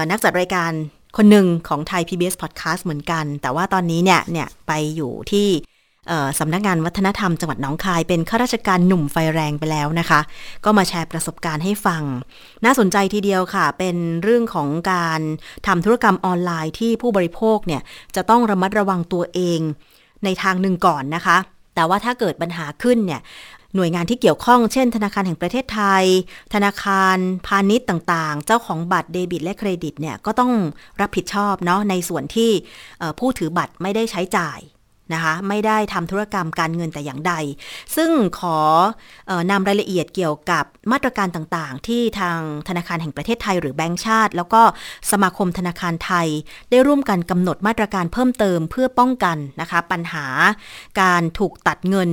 [0.09, 0.71] นักจัดรายการ
[1.17, 5.47] คนหนึ่งของไทย PBS Podcast เหมือนกัน แต่ว่าตอนนี้เนี่ยเนี่ยไปอยู่ที่
[6.39, 10.19] สำนักงานวัฒนธรรมจังหวัดหนองคายเป็นข้าราชการหนุ่มไฟแรงไปแล้วนะคะ
[10.65, 12.03] ก็มาแชร์ประสบการณ์ให้ฟัง
[12.65, 15.21] น่าสนใจทีเดียวค่ะ เป็นเรื่องของการ
[15.67, 17.81] ทำธุรกรรมออนไลน์ที่ผู้บริโภคเนี่ย
[18.15, 19.59] จะต้องระมัดระวังตัวเอง
[20.23, 21.37] ในทางหนึ่งก่อนนะคะ
[21.75, 23.21] แต่ว่าถ้าเกิดปัญหาขึ้นเนี่ย
[23.75, 26.05] หน่วยงานที่เกี่ยวข้องเช่น ธนาคารแห่งประเทศไทย
[26.53, 30.51] ธนาคารพาณิชย์ต่างๆ เจ้าของบัตรเดบิตและเครดิตเนี่ยก็ต้อง
[31.01, 32.51] รับผิดชอบเนาะในส่วนที่
[33.19, 34.59] ผู้ถือบัตรไม่ได้ใช้จ่าย
[35.13, 37.33] นะคะไม่ได้ทำธุรกรรมการเงินแต่อย่างใด
[37.95, 38.57] ซึ่งขอ
[39.51, 44.61] นำรายละเอียดเกี่ยวกับมาตรการต่างๆ ที่ทางธนาคารแห่งประเทศไทยหรือแบงก์ชาติ แล้วก็
[45.11, 46.27] สมาคมธนาคารไทย
[46.69, 50.25] ได้ร่วมกันกำหนดมาตรการเพิ่มเติมเพื่อป้องกันนะคะปัญหา
[51.01, 52.09] การถูกตัดเงิน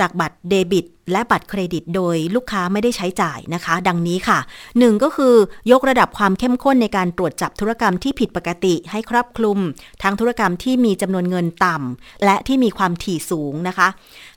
[0.00, 4.38] จากบัตรเดบิตและบัตรเครดิตโดยลูกค้าไม่ได้ใช้จ่ายนะคะ ดังนี้ค่ะ
[4.70, 5.34] 1 ก็คือ
[5.72, 9.58] ยกระดับความเข้มข้นในการตรวจจับธุรกรรมที่ผิดปกติให้ครอบคลุม
[10.02, 13.88] ทั้งธุรกรรมที่มีจำนวนเงินต่ำและที่มีความถี่สูงนะคะ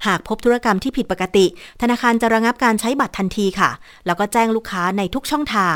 [0.07, 1.45] หากพบธุรกรรมที่ผิดปกติ
[1.81, 3.71] ธนาคารจะระงับการใช้บัตรทันทีค่ะ
[4.05, 5.75] แล้วก็แจ้งลูกค้าในทุกช่องทาง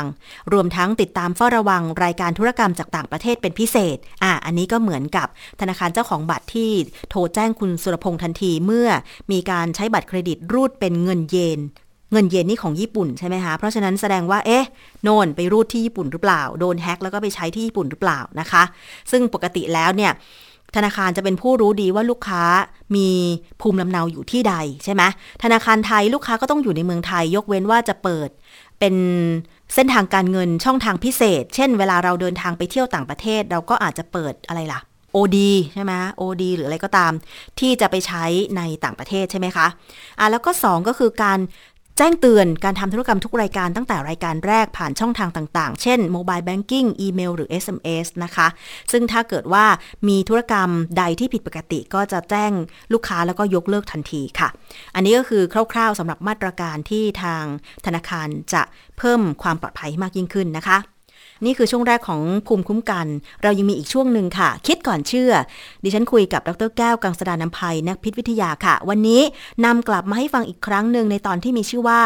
[0.52, 5.28] รวมทั้งติดตามเฝ้าระวังรายการธุรกรรมจากต่างประเทศเป็นพิเศษอ่าอันนี้ก็เหมือนกับ
[5.60, 6.70] ธนาคารเจ้าของบัตรที่
[7.10, 8.88] โทรแจ้งคุณสุรพงษ์ทันทีเมื่อ
[9.32, 11.60] มีการใช้บัตรเครดิตรูดเป็นเงินเยน
[12.12, 14.64] เงินเยนนี่ของญี่ปุ่นใช่ไหมคะ เพราะฉะนั้นแสดงว่า เอ๊ะ
[15.02, 18.62] โน่นไปรูดที่ญี่ปุ่นหรือเปล่า โดนแฮ็กแล้วก็ไปใช้ที่ญี่ปุ่นหรือเปล่านะคะ
[19.10, 20.12] ซึ่งปกติแล้วเนี่ย
[20.76, 22.42] ธนาคารจะเป็นผู้รู้ดีว่าลูกค้า
[22.96, 23.08] มี
[23.60, 24.54] ภูมิลำเนาอยู่ที่ใด
[24.84, 25.02] ใช่ไหม
[25.42, 28.28] ธนาคารไทยลูกค้าก็ต้องอยู่ในเมืองไทย ยกเว้นว่าจะเปิด
[28.80, 28.94] เป็น
[29.74, 34.80] เส้นทางการเงินช่องทางพิเศษ เช่น เวลาเราเดินทางไปเที่ยวต่างประเทศ เราก็อาจจะเปิดอะไรล่ะ
[35.16, 35.38] OD
[35.74, 37.12] ใช่ไหม OD หรืออะไรก็ตาม
[37.60, 38.24] ที่จะไปใช้
[38.56, 39.66] ในต่างประเทศใช่ไหมคะ
[40.18, 41.40] อะแล้วก็ 2 ก็คือการ
[41.98, 48.46] แจ้งเตือนการทำธุรกรรมทุกรายการตั้งแต่รายการแรกผ่านช่องทางต่างๆ เช่นโมบายแบงกิ้งอีเมลหรือ SMS นะคะ
[48.92, 49.64] ซึ่งถ้าเกิดว่า
[50.08, 52.52] มีธุรกรรมใดที่ผิดปกติก็จะแจ้ง
[52.92, 54.48] ลูกค้าแล้วก็ยกเลิกทันทีค่ะ
[54.94, 55.42] อันนี้ก็คือ
[55.72, 57.44] คร่าวๆสำหรับมาตรการที่ทาง
[57.86, 58.62] ธนาคารจะ
[58.98, 60.78] เพิ่มความปลอดภัยมากยิ่งขึ้นนะคะ
[61.44, 63.06] นี่คือช่วงแรกของภูมิคุ้มกัน
[63.42, 65.32] เรายังมีอีกช่วงหนึ่งค่ะ คิดก่อนเชื่อ
[65.82, 69.22] ดิฉันคุยกับดรแก้วกังสดานนภัยนักพิษวิทยาค่ะ วันนี้
[69.64, 72.00] นำกลับมาให้ฟังอีกครั้งหนึ่งในตอนที่มีชื่อว่า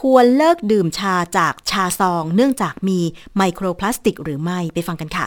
[0.00, 3.00] ควรเลิกดื่มชาจากชาซอง เนื่องจากมี
[3.36, 5.26] ไมโครพลาสติก หรือไม่ไปฟังกันค่ะ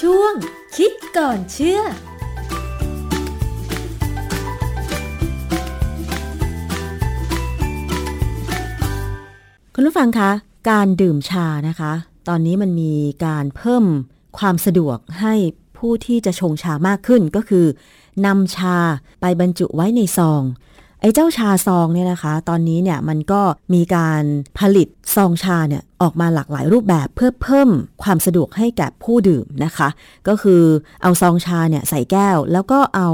[0.00, 0.34] ช่วง
[0.76, 1.80] คิดก่อนเชื่อ
[9.86, 10.30] ผู้ฟังคะ
[10.70, 11.92] การดื่มชานะคะ
[12.28, 12.94] ตอนนี้มันมี
[13.26, 13.84] การเพิ่ม
[14.38, 15.34] ความสะดวกให้
[15.78, 17.66] ผู้ที่จะชงชามากขึ้นก็คือ
[18.26, 18.76] นำชา
[19.20, 20.42] ไปบรรจุไว้ในซอง
[21.00, 23.42] ไอ้เจ้าชาซองเนี่ยนะคะ ตอนนี้เนี่ยมันก็
[23.74, 24.22] มีการ
[24.58, 27.70] ผลิตซองชาเนี่ยออกมาหลากหลายรูปแบบเพื่อเพิ่ม
[28.02, 29.88] ความสะดวกให้แก่ผู้ดื่มนะคะ
[30.28, 30.62] ก็คือ
[31.02, 33.10] เอาซองชาเนี่ยใส่แก้ว แล้วก็เอา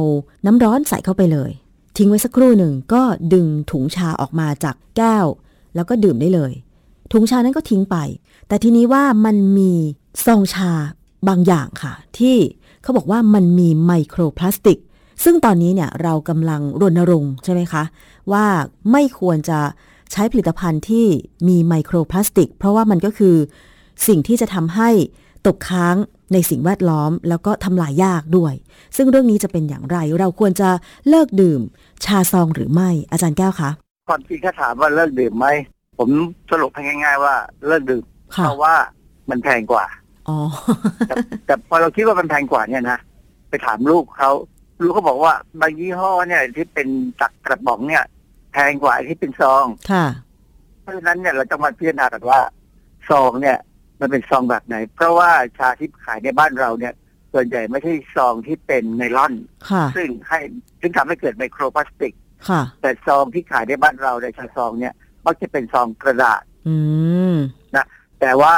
[0.47, 1.51] น้ำร้อนใส่เข้าไปเลย
[1.97, 3.03] ทิ้งไว้สักครู่หนึ่งก็
[3.33, 5.27] ดึงถุงชาออกมาจากแก้ว
[5.75, 6.53] แล้วก็ดื่มได้เลย
[7.13, 7.97] ถุงชานั้นก็ทิ้งไป
[8.49, 9.73] แต่ทีนี้ว่ามันมี
[10.25, 10.71] ซองชา
[11.29, 12.37] บางอย่างค่ะ ที่
[12.83, 14.79] เขาบอกว่ามันมีไมโครพลาสติก
[15.25, 17.83] ซึ่งตอนนี้เนี่ยเรากำลังรณรงค์ใช่ไหมคะ
[18.33, 18.47] ว่า
[18.93, 19.61] ไม่ควรจะ
[20.13, 21.07] ใช้ผลิตภัณฑ์ที่
[21.49, 23.37] มีไมโครพลาสติก เพราะว่ามันก็คือ
[24.07, 24.91] สิ่งที่จะทำให้
[25.47, 25.97] ตกค้าง
[26.33, 28.55] ในสิ่งแวดล้อมแล้วก็ทำลายยากด้วย
[28.97, 30.71] ซึ่งเรื่องนี้จะเป็นอย่างไร เราควรจะ
[31.09, 31.61] เลิกดื่ม
[32.05, 33.71] ชาซองหรือไม่อาจารย์แก้วคะ
[34.09, 35.47] ความจริงถ้าถามว่าเลิกดื่มไหม
[35.99, 36.09] ผม
[36.51, 37.35] สรุปให้ง่าย ๆ ว่า
[37.67, 38.05] เลิกดื่ม
[38.45, 38.75] เพราะว่า
[39.31, 39.87] มันแพงกว่า
[40.29, 40.39] อ๋อ
[41.47, 42.99] แต่พอเราคิดว่ามันแพงกว่าเนี่ยนะ
[43.49, 44.31] ไปถามลูกเขา
[44.83, 46.89] ลูกเขาบอกว่าบางยี่ห้อเนี่ยที่เป็น
[47.21, 48.05] ตักกระป๋องเนี่ย
[48.53, 50.07] แพงกว่าที่เป็นซอง ค่ะ
[50.83, 52.41] เพราะฉะนั้นเนี่ยเราต้องมาพิจารณากันว่า
[53.11, 53.59] ซองเนี่ย
[54.01, 56.95] มันเป็นซองแบบไหน เพราะว่าชาที่ขายในบ้านเราเนี่ย
[57.33, 59.35] ส่วนใหญ่ไม่ใช่ซองที่เป็นไนล่อน
[59.97, 60.39] ซึ่งให้
[60.81, 62.15] ซึ่งทำให้เกิดไมโครพลาสติก
[62.83, 64.95] แต่ซองที่ขายในบ้านเราในชาซองเนี่ย
[65.27, 66.43] มักจะเป็นซองกระดาษ
[67.77, 67.87] นะ
[68.21, 68.55] แต่ว่า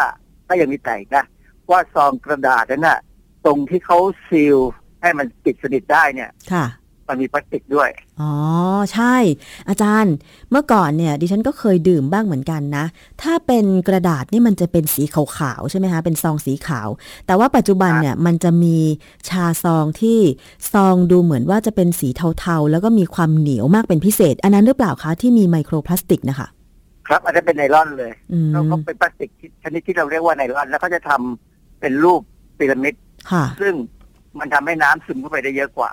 [0.48, 1.24] ก็ยังมีแต่นะ
[1.70, 2.98] ว่าซองกระดาษนั้นน่ะ
[3.46, 4.56] ตรงที่เขาซีล
[5.02, 6.64] ให้มันปิดสนิทได้เนี่ย ค่ะ
[7.08, 7.88] มันมีพลาสติกด้วย
[8.20, 8.32] อ๋อ
[8.92, 9.16] ใช่
[9.68, 10.14] อาจารย์
[10.50, 12.84] เมื่อก่อนเนี่ย ดิฉันก็เคยดื่มบ้างเหมือนกันนะ
[13.22, 16.88] ถ้าเป็นกระดาษนี่มันจะเป็นสีขาวๆใช่ไหมคะ เป็นซองสีขาว
[17.26, 18.76] แต่ว่าปัจจุบันเนี่ยมันจะมี
[19.28, 20.18] ชาซองที่
[20.72, 26.48] ซองดูเหมือนว่าจะเป็นสีเทาๆ แล้วก็มีความเหนียวมากเป็นพิเศษ อันนั้นหรือเปล่าคะที่มีไมโครพลาสติกนะคะ
[27.08, 28.12] ครับอันนั้นเป็นไนลอนเลย
[28.52, 29.30] เขาก็เป็นพลาสติก
[29.62, 32.20] ชนิดที่เราเรียกว่าไนลอน แล้วเขาจะทำเป็นรูป
[32.58, 32.94] พีระมิด
[33.60, 33.74] ซึ่ง
[34.40, 35.90] มันทำให้น้ำซึมเข้าไปได้เยอะกว่า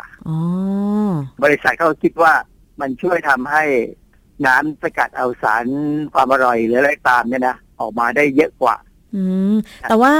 [1.43, 2.33] บริษัทเขาคิดว่า
[2.81, 3.63] มันช่วยทำให้
[4.45, 5.65] น้ำสกัดเอาสาร
[6.13, 8.75] ความอร่อยหรืออะไรตามเนี่ยนะออกมาได้เยอะกว่า
[9.15, 9.55] อืม
[9.89, 10.13] แต่ว่า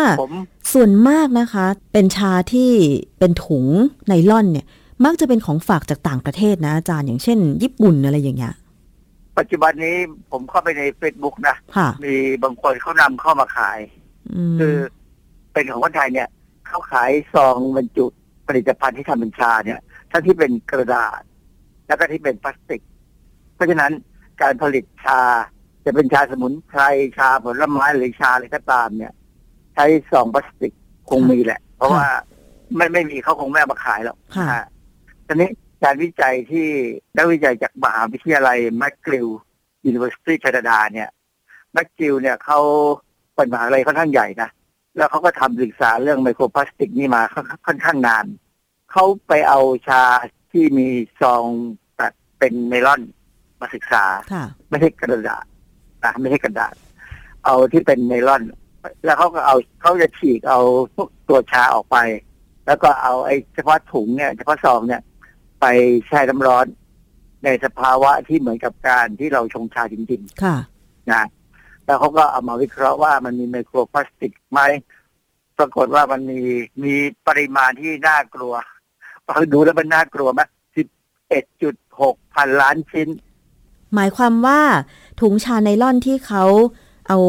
[0.73, 2.71] ส่วนมากนะคะ เป็นชาที่
[3.19, 3.65] เป็นถุง
[4.07, 4.65] ไนล่อนเนี่ย
[5.05, 8.53] มักจะเป็นของฝากจากต่างประเทศนะอาจารย์อย่างเช่น ญี่ปุ่นอะไรอย่างเงี้ย
[9.37, 9.95] ปัจจุบันนี้
[10.31, 11.55] ผมเข้าไปในเฟซบุ๊กนะ
[12.05, 13.79] มีบางคนเขานำเข้ามาขาย
[14.59, 14.75] คือ
[15.53, 16.27] เป็นของคนไทยเนี่ย
[16.67, 18.05] เขาขายซองบรรจุ
[18.47, 19.79] ผลิตภัณฑ์ที่ทำเป็นชาเนี่ย
[20.11, 21.21] ทั้งที่เป็นกระดาษ
[21.87, 22.81] แล้วก็ที่เป็นพลาสติก
[23.55, 23.91] เพราะฉะนั้น
[24.41, 25.21] การผลิตชา
[25.85, 26.81] จะเป็นชาสมุนไพร
[27.17, 29.13] ชาผลไม้หรือชาอะไรก็ตามเนี่ย
[29.75, 30.73] ใช้ซองพลาสติก
[31.09, 32.05] คงมีแหละ เพราะว่า
[32.75, 34.63] ไม่ไม่มีเขาคงไม่มาขายหรอกค่ะ
[35.27, 35.49] ตอนนี้
[35.83, 36.67] การวิจัยที่
[37.17, 41.09] นักวิจัยจากมหาวิทยาลัย McGill University แคนาดาเนี่ย
[41.73, 42.59] McGill เนี่ยเขา
[43.35, 44.49] เป็นมหาลัยค่อนข้างใหญ่นะ
[44.97, 47.21] แล้วเขาก็ทำศึกษาเรื่องไมโครพลาสติกนี่มา
[47.65, 48.25] ค่อนข้างนาน
[48.91, 50.03] เขาไปเอาชา
[50.51, 50.87] ที่มี
[51.21, 51.43] ซอง
[51.99, 53.01] ตัดเป็นไนลอน
[53.59, 54.03] มาศึกษา
[54.69, 55.45] ไม่ใช่กระดาษ
[56.03, 56.73] นะไม่ใช่กระดาษ
[57.45, 58.43] เอาที่เป็นไนลอน
[59.05, 60.59] แล้วเขาก็เอาเขาจะฉีกเอา
[60.95, 61.97] พวกตัวชาออกไป
[62.65, 65.01] แล้วก็เอาไอ้เฉพาะถุงเนี่ยเฉพาะซองเนี่ย
[65.61, 65.65] ไป
[66.07, 66.65] แช่น้ำร้อน
[67.43, 70.57] ในสภาวะที่เหมือนกับการที่เราชงชาจริงๆค่ะ
[71.11, 71.23] นะ
[71.85, 74.61] แล้วเขาก็เอามาวิเคราะห์ว่ามันมีไมโครพลาสติกไหม
[75.57, 76.39] ปรากฏว่ามันมี
[76.83, 76.93] มี
[77.27, 78.53] ปริมาณที่น่ากลัว
[79.29, 80.41] ฟังดูแล้วมันน่ากลัวไหม
[80.75, 80.87] สิบ
[81.29, 83.09] เอ็ดจุดหกพันล้านชิ้น
[83.95, 84.59] หมายความว่า
[85.21, 86.43] ถุงชาไนล่อนที่เขา
[87.07, 87.19] เอา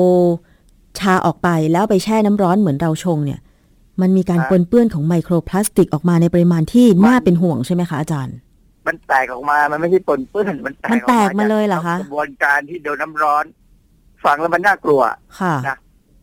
[0.99, 3.41] ชาออกไปแล้วไปแช่น้ำร้อนเหมือนเราชงเนี่ย
[4.01, 8.37] มันมีการปนเปื้อนของไมโครพลาสติกออกมาในปริมาณที่น่าเป็นห่วงใช่ไหมคะอาจารย์
[8.87, 13.45] มันแตกออกมา มันไม่ใช่ปนเปื้อน มันแตกมันแตกมาเลยเหรอคะกระบวนการที่โดนน้าร้อน
[14.25, 15.01] ฟังแล้วมันน่ากลัว
[15.41, 15.77] ค่ะนะ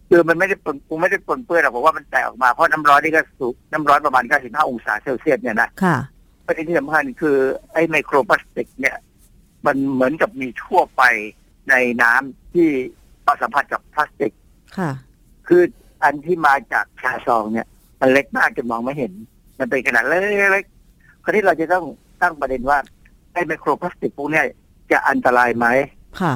[0.10, 5.98] คือมันไม่ได้ปนกูไม่ได้ปนเปื้อนหรอกเพราะว่ามันแตกออกมาเพราะน้ำร้อนนี่ก็สูงน้ำร้อนประมาณ 95 องศาเซลเซียสเนี่ยนะค่ะ
[6.46, 7.38] ประเด็นที่สำคัญคือ
[7.74, 8.98] ไอ้ไมโครพลาสติก เนี่ย
[9.66, 11.04] มันเหมือนกับมีทั่วไป
[11.70, 12.68] ในน้ำที่
[13.42, 14.34] สัมผัสกับพลาสติก
[14.78, 14.92] ค่ะ
[15.48, 15.64] คือ
[16.04, 17.68] อันที่มาจากชาซองเนี่ย
[18.02, 19.12] มันเล็กมากจนมองไม่เห็น
[19.60, 21.86] มันเป็นขนาดเล็กๆคราวนี้เราจะต้อง
[22.22, 22.78] ตั้งประเด็นว่า
[23.34, 24.42] ไอ้ไมโครพลาสติกพวกนี้
[24.92, 25.68] จะอันตรายไหม
[26.22, 26.34] ค่ะ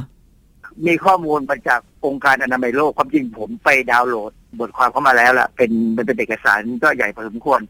[0.87, 7.61] มีข้อมูลมาจากองค์การอนามัยโลกความจริงผมไปดาวน์โหลด บทความเข้ามาแล้วล่ะ เป็นเป็นเอกสารก็ใหญ่พอสมควร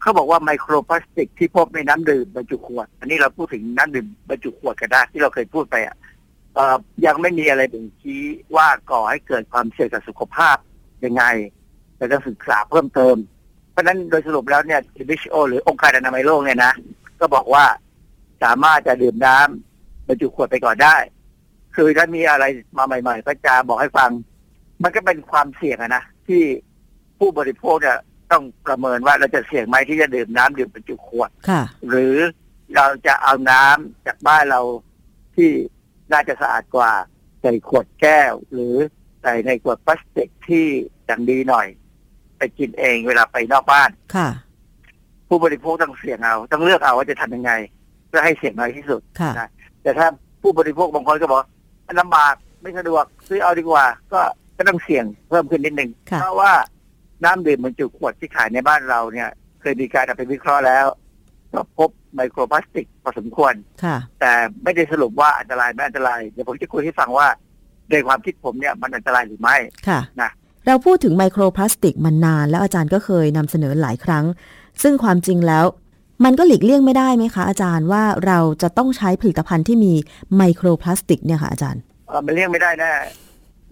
[0.00, 5.96] เขาบอกว่าไมโครพลาสติกที่พบในน้ำดื่มบรรจุขวด อันนี้เราพูดถึงน้ำดื่มบรรจุขวดกันได้ที่เราเคยพูดไปอะ
[7.06, 8.22] ยังไม่มีอะไรบ่งชี้
[8.56, 10.56] ว่าก่อให้เกิดความเสี่ยงต่อสุขภาพ
[11.04, 11.24] ยังไง
[11.96, 13.16] แต่ต้องศึกษาเพิ่มเติม
[13.70, 14.80] เพราะนั้นโดยสรุปแล้วเนี่ย
[15.14, 16.72] WHO หรือองค์การอนามัยโลกเนี่ยนะ
[17.20, 17.64] ก็บอกว่า
[18.42, 20.96] สามารถจะดื่มน้ำบรรจุขวดไปก่อนได้
[21.76, 22.44] คือถ้ามีอะไร
[22.78, 24.10] มาใหม่ ๆ ก็จะบอกให้ฟัง
[24.82, 26.42] มันก็เป็นความเสี่ยงนะที่
[27.18, 27.98] ผู้บริโภคเนี่ย
[28.32, 32.16] ต้องประเมินว่าเราจะเสี่ยงไหมที่จะดื่มน้ำดื่มบรรจุขวดค่ะหรือ
[32.76, 34.60] เราจะเอาน้ำจากบ้านเรา
[35.36, 35.50] ที่
[36.12, 36.92] น่าจะสะอาดกว่า
[37.40, 38.74] ใส่ขวดแก้ว หรือ
[39.22, 40.66] ใส่ในขวดพลาสติกที่
[41.06, 41.66] อย่างดีหน่อย
[42.38, 44.28] ไปกินเองเวลาไปนอกบ้านค่ะ
[45.28, 47.52] ผู้บริโภคต้องเสี่ยงเอา ต้องเลือกเอาว่าจะทำยังไง
[48.08, 49.48] เพื่อให้เสี่ยงน้อยที่สุดค่ะนะ
[49.82, 50.06] แต่ถ้า
[50.42, 51.44] ผู้บริโภคบางคนก็บอกมัน
[52.00, 54.20] ลำบากไม่สะดวกซื้อเอาดีกว่า ก็
[54.56, 56.52] ก็ต้องเสี่ยงเพิ่มขึ้นนิดนึงค่ะ เพราะว่า
[57.24, 59.28] น้ำดื่มบรรจุขวดที่ขายในบ้านเราเนี่ย
[59.60, 60.86] เคยมีการเอาไปวิเคราะห์แล้ว
[61.52, 64.32] ก็พบไมโครพลาสติกพอสมควร ค่ะ แต่
[64.62, 67.28] ไม่ได้สรุปว่าอันตรายไม่อันตราย เดี๋ยวผมจะคุยให้ฟังว่า
[67.90, 69.56] ในความคิดผมเนี่ยมันอันตรายหรือไม่
[69.88, 70.30] ค่ะ นะ
[70.66, 74.24] เราพูดถึงไมโครพลาสติกมานานแล้วอาจารย์ก็เคยนำเสนอหลายครั้ง
[74.82, 75.64] ซึ่งความจริงแล้ว
[76.24, 79.92] มันก็หลีกเลี่ยงไม่ได้ไหมคะอาจารย์ว่าเราจะต้องใช้ผลิตภัณฑ์ที่มี
[80.36, 82.92] ไมโครพลาสติกเนี่ยค่ะอาจารย์เอ่อมันเลี่ยงไม่ได้แน่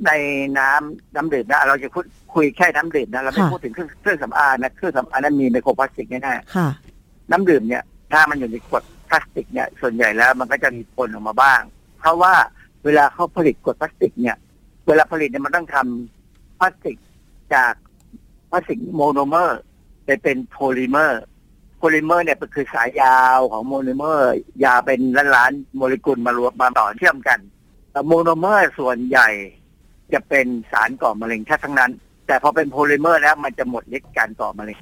[0.06, 0.10] ใน
[0.58, 6.68] น้ำน้ำดื่มนะเราจะคุยคุยแค่น้ำดื่มนะเราไม่ค่ะพูดถึงเครื่องเครื่องสำอางนะเครื่องสำอางนั้นมีไมโครพลาสติกแน่ๆค่ะ
[7.30, 7.82] น้ำดื่มเนี่ย
[8.12, 11.60] ถ้ามันอยู่ในขวดพลาสติกเนี่ย ส่วนใหญ่แล้วมันก็จะมีปนออกมาบ้าง
[12.00, 12.34] เพราะว่า
[12.84, 14.36] เวลาเขาผลิตขวดพลาสติกเนี่ย
[14.86, 16.96] เวลาผลิตเนี่ยมันต้องทำพลาสติก
[17.54, 17.72] จาก
[18.50, 19.60] พลาสติกโมโนเมอร์
[20.04, 21.22] ไปเป็นโพลิเมอร์
[21.78, 24.32] โพลิเมอร์เนี่ยคือสายยาวของโมโนเมอร์
[24.64, 25.00] ยาเป็น
[25.34, 27.38] ล้านๆโมเลกุลมารวมมาต่อเชื่อมกัน
[28.06, 29.28] โมโนเมอร์ส่วนใหญ่
[30.12, 31.92] จะเป็นสารก่อมะเร็งแค่ทั้งนั้น
[32.26, 34.78] แต่พอเป็นโพลิเมอร์แล้วมันจะหมดฤทธิ์การก่อมะเร็ง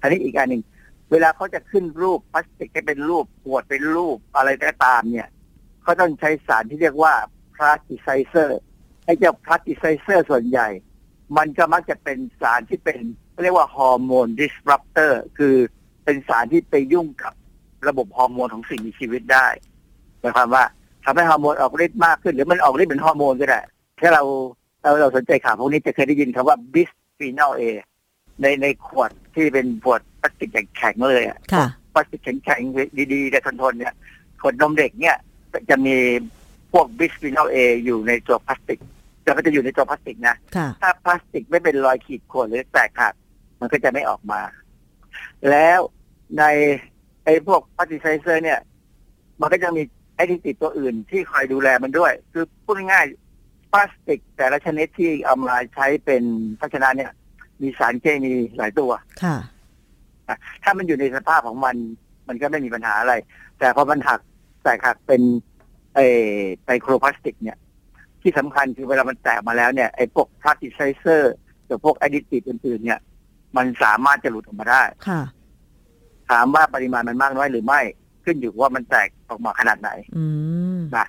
[0.00, 0.62] อันนี้อีกอันหนึ่ง
[1.10, 5.28] เวลาเขาจะขึ้นรูปพลาสติกให้เป็นรูปขวดเป็นรูปอะไรก็ตามเนี่ย
[5.82, 7.14] เขาต้องใช้สารที่เรียกว่า
[7.54, 8.60] plasticizer
[9.04, 10.68] ไอ้เจ้า plasticizer ส่วนใหญ่
[11.36, 12.98] มันก็มักจะเป็นสารที่เป็น
[13.42, 15.56] เรียกว่า hormone disruptor คือ
[16.08, 17.32] เป็นสารที่ไปยุ่งกับ
[17.88, 19.46] ระบบฮอร์โมนของสิ่งมีชีวิตได้
[20.20, 20.64] หมายความว่า
[21.04, 23.60] ทำให้ฮอร์โมนออกฤทธิ์มากขึ้น หรือมันออกฤทธิ์เป็นฮอร์โมนก็ได้
[24.00, 24.22] ถ้าเรา
[24.82, 27.62] เราเราสนใจข่าวพวกนี้จะเคยได้ยินคำว่า bis phenol A
[28.40, 33.94] ในในขวดที่เป็นขวดพลาสติกแข็งๆเลยอะค่ะพลาสติกแข็งๆดีๆแต่ทนๆเนี่ย
[34.40, 35.16] ขวดนมเด็กเนี่ย
[35.70, 35.96] จะมี
[36.72, 38.80] พวก bisphenol A อยู่ในตัวพลาสติก
[39.22, 43.14] แต่ก็จะอยู่ในตัวพลาสติกนะค่ะถ้าพลาสติกไม่เป็นรอยขีดข่วนหรือแตกหัก
[43.60, 44.40] มันก็จะไม่ออกมา
[45.50, 45.80] แล้ว
[46.38, 46.44] ใน
[47.24, 48.60] ไอ้พวก plasticizer เนี่ย
[49.40, 49.82] มันก็จะมี
[50.14, 56.22] ไอ้ที่ติดตัวอื่นที่คอยดูแลมันด้วย คือพูดง่ายๆพลาสติก แต่ละชนิดที่เอามาใช้เป็น
[56.60, 57.12] ภาชนะเนี่ย
[57.62, 58.90] มีสารเคมีหลายตัว
[59.22, 59.36] ค่ะ
[60.62, 61.76] ถ้ามันอยู่ในสภาพของมัน
[62.28, 63.14] มันก็ไม่มีปัญหาอะไร
[63.58, 64.20] แต่พอมันหัก
[64.62, 65.22] แตกหักเป็น
[65.94, 66.00] ไอ
[66.64, 67.58] ไมโครพลาสติก เนี่ย
[68.22, 73.00] ที่สำคัญคือเวลามันแตกมาแล้วเนี่ยไอพวกพลาสติไซเซอร์หรือพวกแอดดิทีฟอื่นๆเนี่ย
[73.56, 75.20] มันสามารถจะหลุดออกมาได้ค่ะ
[76.30, 77.80] ถามว่าปริมาณมันมากน้อยหรือไม่
[78.24, 80.24] ขึ้นอยู่กับว่ามันแตกออกมาขนาดไหนอื
[80.78, 81.06] มนะ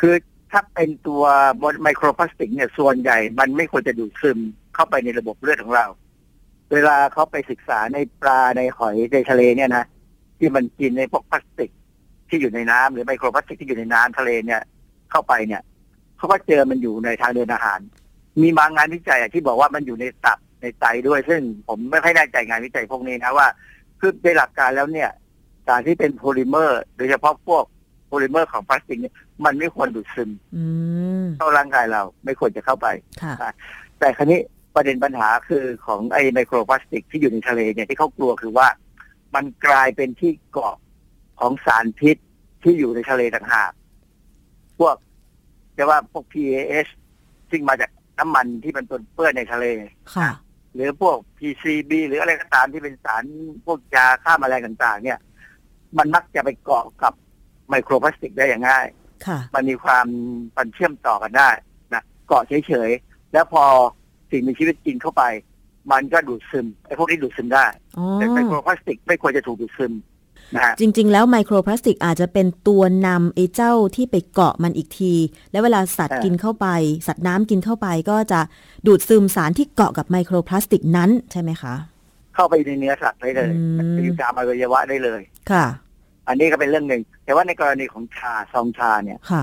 [0.00, 0.14] คือ
[0.52, 1.22] ถ้าเป็นตัว
[1.82, 4.38] ไมโครพลาสติก เนี่ย ส่วนใหญ่มันไม่ควรจะดูดซึม
[4.74, 5.86] เข้าไปในระบบเลือดของเรา
[6.72, 9.84] เวลาเขาไปศึกษาในปลาในหอยในทะเลเนี่ยนะ
[10.38, 11.70] ที่มันกินในพวกพลาสติก
[12.28, 14.60] ที่อยู่ในน้ำหรือไมโครพลาสติกที่อยู่ในน้ำทะเลเนี่ย
[15.10, 15.62] เข้าไปเนี่ย
[16.16, 17.80] เขาก็เจอมันอยู่ในทางเดินอาหาร
[18.42, 23.46] มีบางงานวิจัยอะที่บอกว่ามันอยู่ในตับในไตด้วย ซึ่งผมไม่ค่อยแน่ใจงานวิจัยพวกนี้นะว่า
[24.00, 25.10] คือในหลักการแล้วเนี่ย
[25.66, 27.64] สารที่เป็นโพลิเมอร์ โดยเฉพาะพวก
[28.06, 30.64] โพลิเมอร์ของพลาสติกเนี่ยมันไม่ควรดูดซึมอื
[31.24, 32.86] มเข้าร่างกายเราไม่ควรจะเข้าไป
[33.22, 33.50] ค่ะ
[33.98, 34.40] แต่คราวนี้
[34.74, 38.68] ประเด็นปัญหาคือของไอ้ไมโครพลาสติกที่อยู่ในทะเลเนี่ยที่เขากลัวคือว่า
[39.34, 40.74] มันกลายเป็นที่เกาะ
[41.40, 42.16] ของสารพิษ
[42.62, 43.72] ที่อยู่ในทะเลต่างหาก
[44.78, 44.96] พวก
[45.76, 46.90] จะว่าพวก PAH
[47.50, 49.64] ซึ่งมาจากน้ำมันที่มันปนเปื้อนในทะเล
[50.16, 50.30] ค่ะ
[50.74, 53.24] หรือพวก PCB หรืออะไรก็ตามที่เป็นสาร
[53.66, 55.18] พวกยาฆ่าแมลงต่าง ๆ เนี่ย
[55.98, 57.12] มันมักจะไปเกาะกับ
[57.68, 58.86] ไมโครพลาสติกได้อย่างง่าย
[59.26, 60.06] ค่ะมันมีความ
[60.56, 61.50] มันเชื่อมต่อกันได้
[61.94, 63.64] นะเกาะเฉยๆ แล้วพอ
[64.30, 65.22] สิ่งมีชีวิตกินเข้าไป
[65.92, 67.66] มันก็ดูดซึมไอ้พวกนี้ดูดซึมได้
[67.98, 69.92] อ๋อแต่ไมโครพลาสติกไม่ควรจะถูกดูดซึม
[70.54, 75.14] นะฮะจริง ๆ แล้วไมโครพลาสติกอาจจะเป็นตัวนำไอ้เจ้าที่ไปเกาะมันอีกที
[75.52, 76.68] แล้วเวลาสัตว์อ่ากิกินเข้าไป
[77.06, 78.40] สัตว์น้ำกินเข้าไปก็จะ
[78.86, 81.74] ดูดซึมสารที่เกาะกับไมโครพลาสติกนั้นใช่ไหมคะ
[82.34, 85.20] เข้าไปในเนื้อสัตว์ได้เลยอืมมันไปอยู่ตามอวัยวะได้เลย
[85.50, 85.66] ค่ะ
[86.28, 89.42] อันนี้ก็เป็นเรื่องหนึ่ง แต่ว่าในกรณีของชาซองชาเนี่ยค่ะ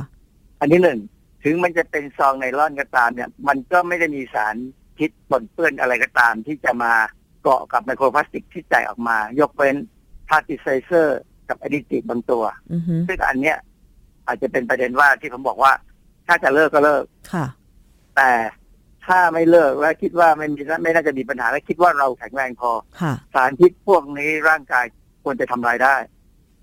[0.59, 0.99] อันที่หนึ่ง
[1.43, 4.55] ถึงมันจะเป็นซองไนล่อนก็ตามเนี่ย มันก็ไม่ได้มีสาร
[4.97, 6.93] พิษปนเปื้อนอะไรก็ตามที่จะมา
[7.43, 9.75] เกาะกับไมโครพลาสติกที่แตกออกมา ยกเว้น
[10.27, 11.19] พลาสติไซเซอร์
[11.49, 13.57] กับอะดิทีฟบางตัวอือฮึซึ่งอันเนี้ย
[14.27, 15.71] อาจจะเป็นประเด็นว่าที่ผมบอกว่า
[16.27, 17.03] ถ้าจะเลิกก็เลิก
[17.33, 17.45] ค่ะ
[18.15, 18.31] แต่
[19.07, 22.71] ถ้าไม่เลิกและคิดว่าไม่มีไม่น่าจะมีปัญหาและคิดว่าเราแข็งแรงพอ
[23.01, 24.85] ค่ะสารพิษพวกนี้ร่างกาย
[25.23, 25.95] ควรจะทำลายได้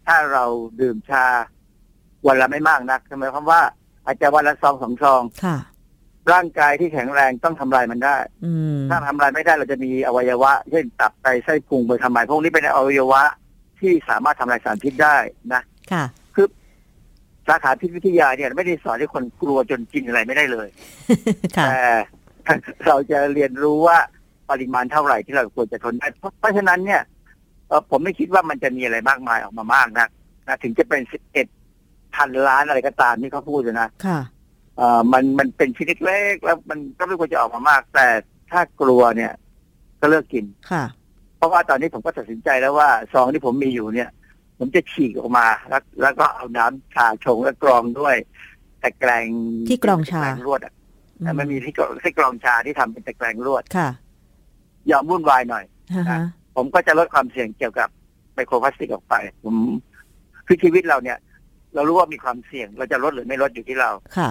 [0.07, 0.45] ถ้าเรา
[0.81, 1.25] ดื่มชา
[2.27, 3.61] วันละไม่มากนักหมายความว่า
[4.05, 5.57] อาจจะวันละซองสองซองค่ะ
[6.33, 8.17] ร่างกายที่แข็งแรงต้องทำลายมันได้
[8.91, 13.23] ถ้าทำลายไม่ได้เราจะมีอวัยวะ เช่นตับไตไส้พุงไปทำลายพวกนี้เป็นอวัยวะ
[13.85, 15.17] ที่สามารถทำลายสารพิษได้
[15.55, 15.63] นะ
[15.93, 16.05] ค่ะ
[16.35, 16.47] คือ
[17.49, 20.69] สาขาพิษวิทยาเนี่ย ไม่ได้สอนให้คนกลัวจนกินอะไรไม่ได้เลย
[21.57, 21.67] แต่
[22.87, 23.99] เราจะเรียนรู้ว่า
[24.51, 26.07] ปริมาณเท่าไหร่ที่เราควรจะทนได้
[26.41, 27.03] เพราะฉะนั้นเนี่ย
[27.91, 30.09] ผมไม่คิดว่ามันจะมีอะไรมากมายออกมามากนะ
[30.47, 31.47] นะถึงจะเป็นสิบเอ็ด
[32.17, 34.21] พันล้านอะไรก็ตามที่เขาพูดนะค่ะ
[34.77, 38.07] เอ่อมันมันเป็นชิ้นเล็กๆแล้วมันก็ไม่ควรจะออกมามาก แต่
[38.51, 39.33] ถ้ากลัวเนี่ย
[40.01, 40.85] ก็เลิกกินค่ะ
[41.37, 44.11] เพราะว่าตอนนี้ผมก็ตัดสินใจแล้วว่าซองที่ผมมีอยู่เนี่ย
[44.59, 48.17] ผมจะฉีกออกมาแล้วแล้วก็เอาน้ำชาชงและกรองด้วย
[48.81, 49.29] แต่แกรง
[49.69, 50.75] ที่กรองชาลวดอะ
[51.21, 53.89] แต่มันมีที่กรองที่กรองชาที่ทำเป็นตะแกรงลวดค่ะ
[54.91, 55.65] ยอมวุ่นวายหน่อย
[56.57, 57.89] ผมก็จะลดความเสี่ยงเกี่ยวกับ
[58.35, 59.15] ไมโครพลาสติกออกไป
[59.45, 59.57] ผม
[60.47, 61.19] คือชีวิตเราเนี่ย
[61.75, 64.31] เรารู้ว่ามีความเสี่ยง เราจะลดหรือไม่ลดอยู่ที่เราค่ะ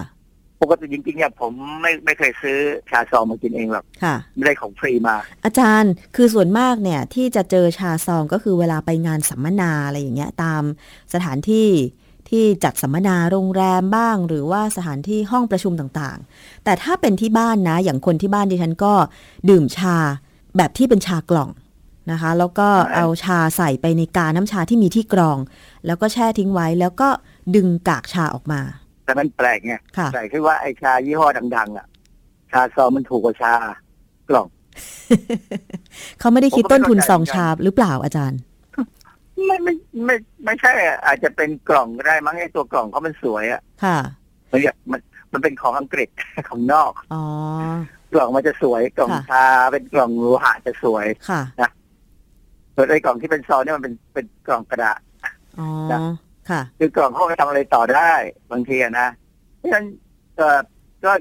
[0.64, 2.58] ปกติจริงๆเนี่ยผมไม่ไม่เคยซื้อ
[2.92, 10.64] ชาซองมากินเองหรอกค่ะ ไม่ได้ของฟรีมา อาจารย์คือส่วนมากเนี่ยที่จะเจอชาซองก็คือเวลาไปงานสัมมนาอะไรอย่างเงี้ยตาม
[11.14, 11.70] สถานที่
[12.30, 18.94] ที่จัดสัมมนาโรงแรมบ้าง หรือว่าสถานที่ห้องประชุมต่างๆ แต่ถ้าเป็นที่บ้านนะ อย่างคนที่บ้านดิฉันก็
[19.50, 19.98] ดื่มชา
[20.58, 21.50] แบบที่เป็นชากล่อง
[22.12, 25.38] นะคะ แล้วก็เอาชาใส่ไปในกาน้ำชาที่มีที่กรอง
[25.86, 27.10] แล้วก็แช่ทิ้งไว้แล้วก็
[27.56, 28.62] ดึงกากชาออกมา
[29.04, 29.76] แต่มันแปลกไง
[30.14, 31.88] แปลกคือว่าไอชายี่ห้อดังๆอะ
[32.52, 33.54] ชาซองมันถูกกว่าชา
[34.30, 34.48] กล่อง
[36.20, 38.40] เขาไม่ได้คิดต้นทุนซองชาหรือเปล่าอาจารย์
[39.46, 39.74] ไม่ไม่
[40.06, 40.72] ไม่ไม่ใช่
[41.06, 43.98] อาจจะเป็นกล่องก็ได้มั้งไอตัวกล่องเขามันสวยอะค่ะ
[44.52, 44.60] มัน
[44.92, 45.00] มัน
[45.34, 46.10] มันเป็นของอังกฤษ
[46.50, 47.24] ของนอก อ๋อ
[48.14, 51.72] กล่องมันจะสวยกล่องชาเป็นกล่องโลหะจะสวยค่ะนะ
[52.76, 55.00] ส่วนไอ้กล่องที่เป็นซองเนี่ยมันเป็นเป็นกล่องกระดาษ
[55.60, 55.68] อ๋อ
[56.50, 58.12] ค่ะคือกล่องเขาไปทำอะไรต่อได้
[58.52, 59.08] บางทีนะ
[59.58, 59.86] เพราะฉะนั้น
[60.40, 61.12] ก็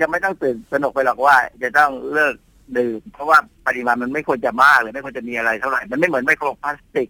[0.00, 2.34] ยังไม่ต้องตื่นสนุกไปหรอกว่า จะต้องเลิก
[2.78, 7.08] ดื่มเพราะว่าปริมาณมันไม่ควรจะมากเลยไม่ควรจะมีอะไรเท่าไหร่ มันไม่เหมือนไมโครพลาสติก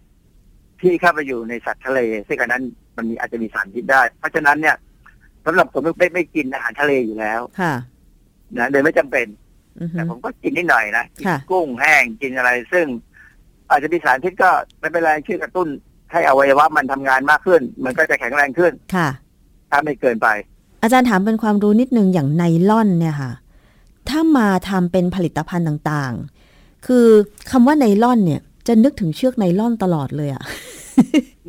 [0.81, 2.63] ที่เข้าไปอยู่ในสัตว์ทะเล ซึ่งอันนั้น
[2.97, 4.75] มันมีอาจจะมีสารพิษได้ เพราะฉะนั้นเนี่ย
[5.45, 7.73] สำหรับผมไม่ไม่กินอาหารทะเลอยู่แล้วค่ะ
[8.57, 9.27] นะโดยไม่จำเป็น
[9.91, 12.85] แต่ผมก็กินนิดหน่อยนะกินกุ้งแห้งกินอะไร ซึ่ง
[13.69, 14.49] อาจจะมีสารพิษก็
[14.79, 15.67] ไม่เป็นไรชื่อกระตุ้น
[16.13, 19.09] ให้อวัยวะมันทำงานมากขึ้น มันก็จะแข็งแรงขึ้นค่ะ
[19.71, 20.27] ถ้าไม่เกินไป
[20.83, 23.31] อาจารย์ถามเป็นความรู้นิดนึงอย่างไนล่อนเนี่ยค่ะ
[24.09, 27.07] ถ้ามาทำเป็นผลิตภัณฑ์ต่างๆ คือ
[27.51, 30.43] คำว่าไนล่อนเนี่ย จะนึกถึงเชือกไนล่อนตลอดเลยอะ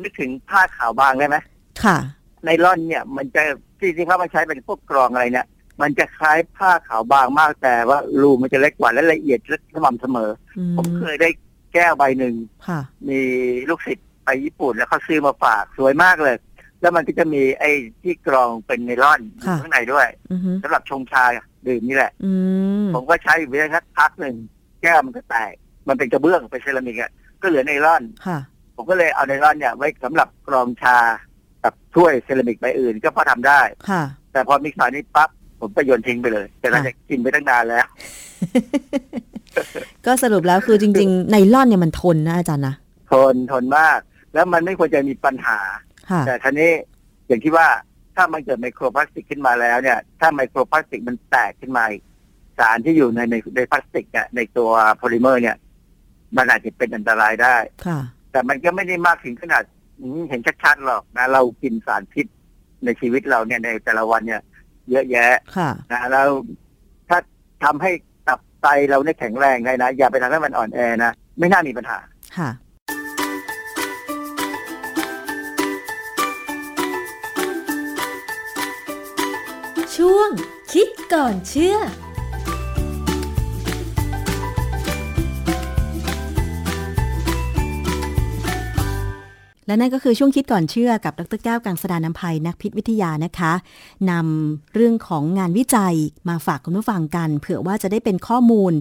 [0.01, 1.37] นึกถึงผ้าขาวบางได้ไหม
[1.83, 1.97] ค่ะ
[2.43, 3.41] ไนล่อนเนี่ย มันจะ
[3.81, 5.47] จริงๆเขามาใช้เป็นพวกกรองอะไรเนี่ย
[5.81, 10.29] มันจะคล้ายผ้าขาวบางมากแต่ว่ารูมันจะเล็กกว่าและละเอียดและสม่ำเสมอ
[10.77, 11.29] ผมเคยได้
[11.73, 12.35] แก้วใบหนึ่ง
[13.07, 13.19] มี
[13.69, 16.35] ลูกศิษย์ ไปญี่ปุ่นแล้วเขาซื้อมาฝากสวยมากเลย
[16.81, 17.71] แล้วมันก็จะมีไอ้
[18.01, 20.07] ที่กรองเป็นไนล่อนอยู่ข้างในด้วย
[20.63, 21.23] สำหรับชงชา
[21.67, 22.11] ดื่มนี่แหละ
[22.93, 24.35] ผมก็ใช้อยู่ได้สักพักหนึ่ง
[24.81, 25.53] แก้วมันก็แตก
[25.87, 27.11] มันเป็นกระเบื้องเป็นเซรามิกอะ
[27.41, 28.03] ก็เหลือไนล่อน
[28.75, 30.97] ผมก็เลยเอาไนล่อนเนี่ยไว้สำหรับกรองชา
[31.63, 33.61] กับถ้วยเซรามิกใบอื่นก็พอทำได้
[34.31, 37.87] แต่พอมิกซ์านี้ปั๊บผมก็โยนทิ้งไปเลย แต่เราจะกินไปตั้งนานแล้ว
[40.05, 42.75] ก็สรุปแล้วคือจริงๆไนลอนเนี่ยมันทนนะอาจารย์นะ
[43.11, 43.99] ทนทนมาก
[44.35, 45.59] แล้วมันไม่ควรจะมีปัญหา
[46.25, 46.71] แต่ทีนี้
[47.27, 47.67] อย่างที่ว่า
[48.15, 51.83] ถ้ามันเกิดไมโครพลาสติกขึ้นมาแล้วเนี่ย ถ้าไมโครพลาสติกมันแตกขึ้นมา
[52.59, 55.55] สารที่อยู่ในในในพลาสติกเนี่ยในตัวโพลิเมอร์ เนี่ย
[56.37, 57.57] มันอาจจะเป็นอันตรายได้
[58.31, 59.63] แต่มันก็ไม่ได้มากถึงขนาด
[60.29, 62.25] เห็นชัดๆหรอกนะ เรากินสารพิษ
[62.85, 64.41] ในชีวิตเราเนี่ยในแต่ละวันเนี่ย
[64.91, 65.35] เยอะแยะ
[65.91, 66.27] นะแล้ว
[67.09, 67.19] ถ้า
[67.63, 67.91] ทำให้
[68.27, 71.97] ตับไตเราเนี่ยแข็งแรงได้นะอย่าไปทำให้มันอ่อนแอนะไม่น่ามีปัญหา
[72.37, 72.49] ค่ะ
[79.97, 80.29] ช่วง
[80.73, 81.75] คิดก่อนเชื่อ
[89.67, 93.53] และนั่นก็คือช่วงคิดก่อนเชื่อกับดรแก้วกังสดานนภัยนักพิษวิทยานะคะ
[94.11, 95.95] นำเรื่องของงานวิจัย
[96.29, 98.73] มาฝากคุณผู้ฟังกัน เผื่อว่าจะได้เป็นข้อมูล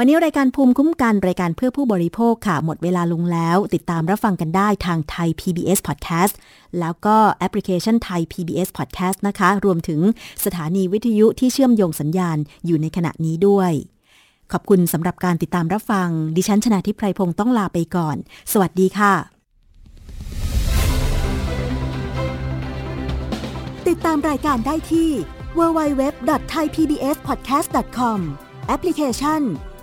[0.00, 6.34] วันนี้รายการภูมิคุ้มกันรายการเพื่อผู้บริโภคค่ะ หมดเวลาลงแล้ว ติดตามรับฟังกันได้ทางไทย PBS Podcast
[6.80, 10.00] แล้วก็แอปพลิเคชันไทย PBS Podcast นะคะ รวมถึง
[10.44, 13.72] สถานีวิทยุที่เชื่อมโยงสัญญาณอยู่ในขณะนี้ด้วย
[14.52, 18.16] ขอบคุณสำหรับการติดตามรับฟัง ดิฉันชนะทิพไพรพงศ์ต้องลาไปก่อน
[18.52, 19.14] สวัสดีค่ะ
[23.88, 25.10] ติดตามรายการได้ที่
[25.58, 28.18] www.thaipbspodcast.com
[28.68, 29.42] แอปพลิเคชัน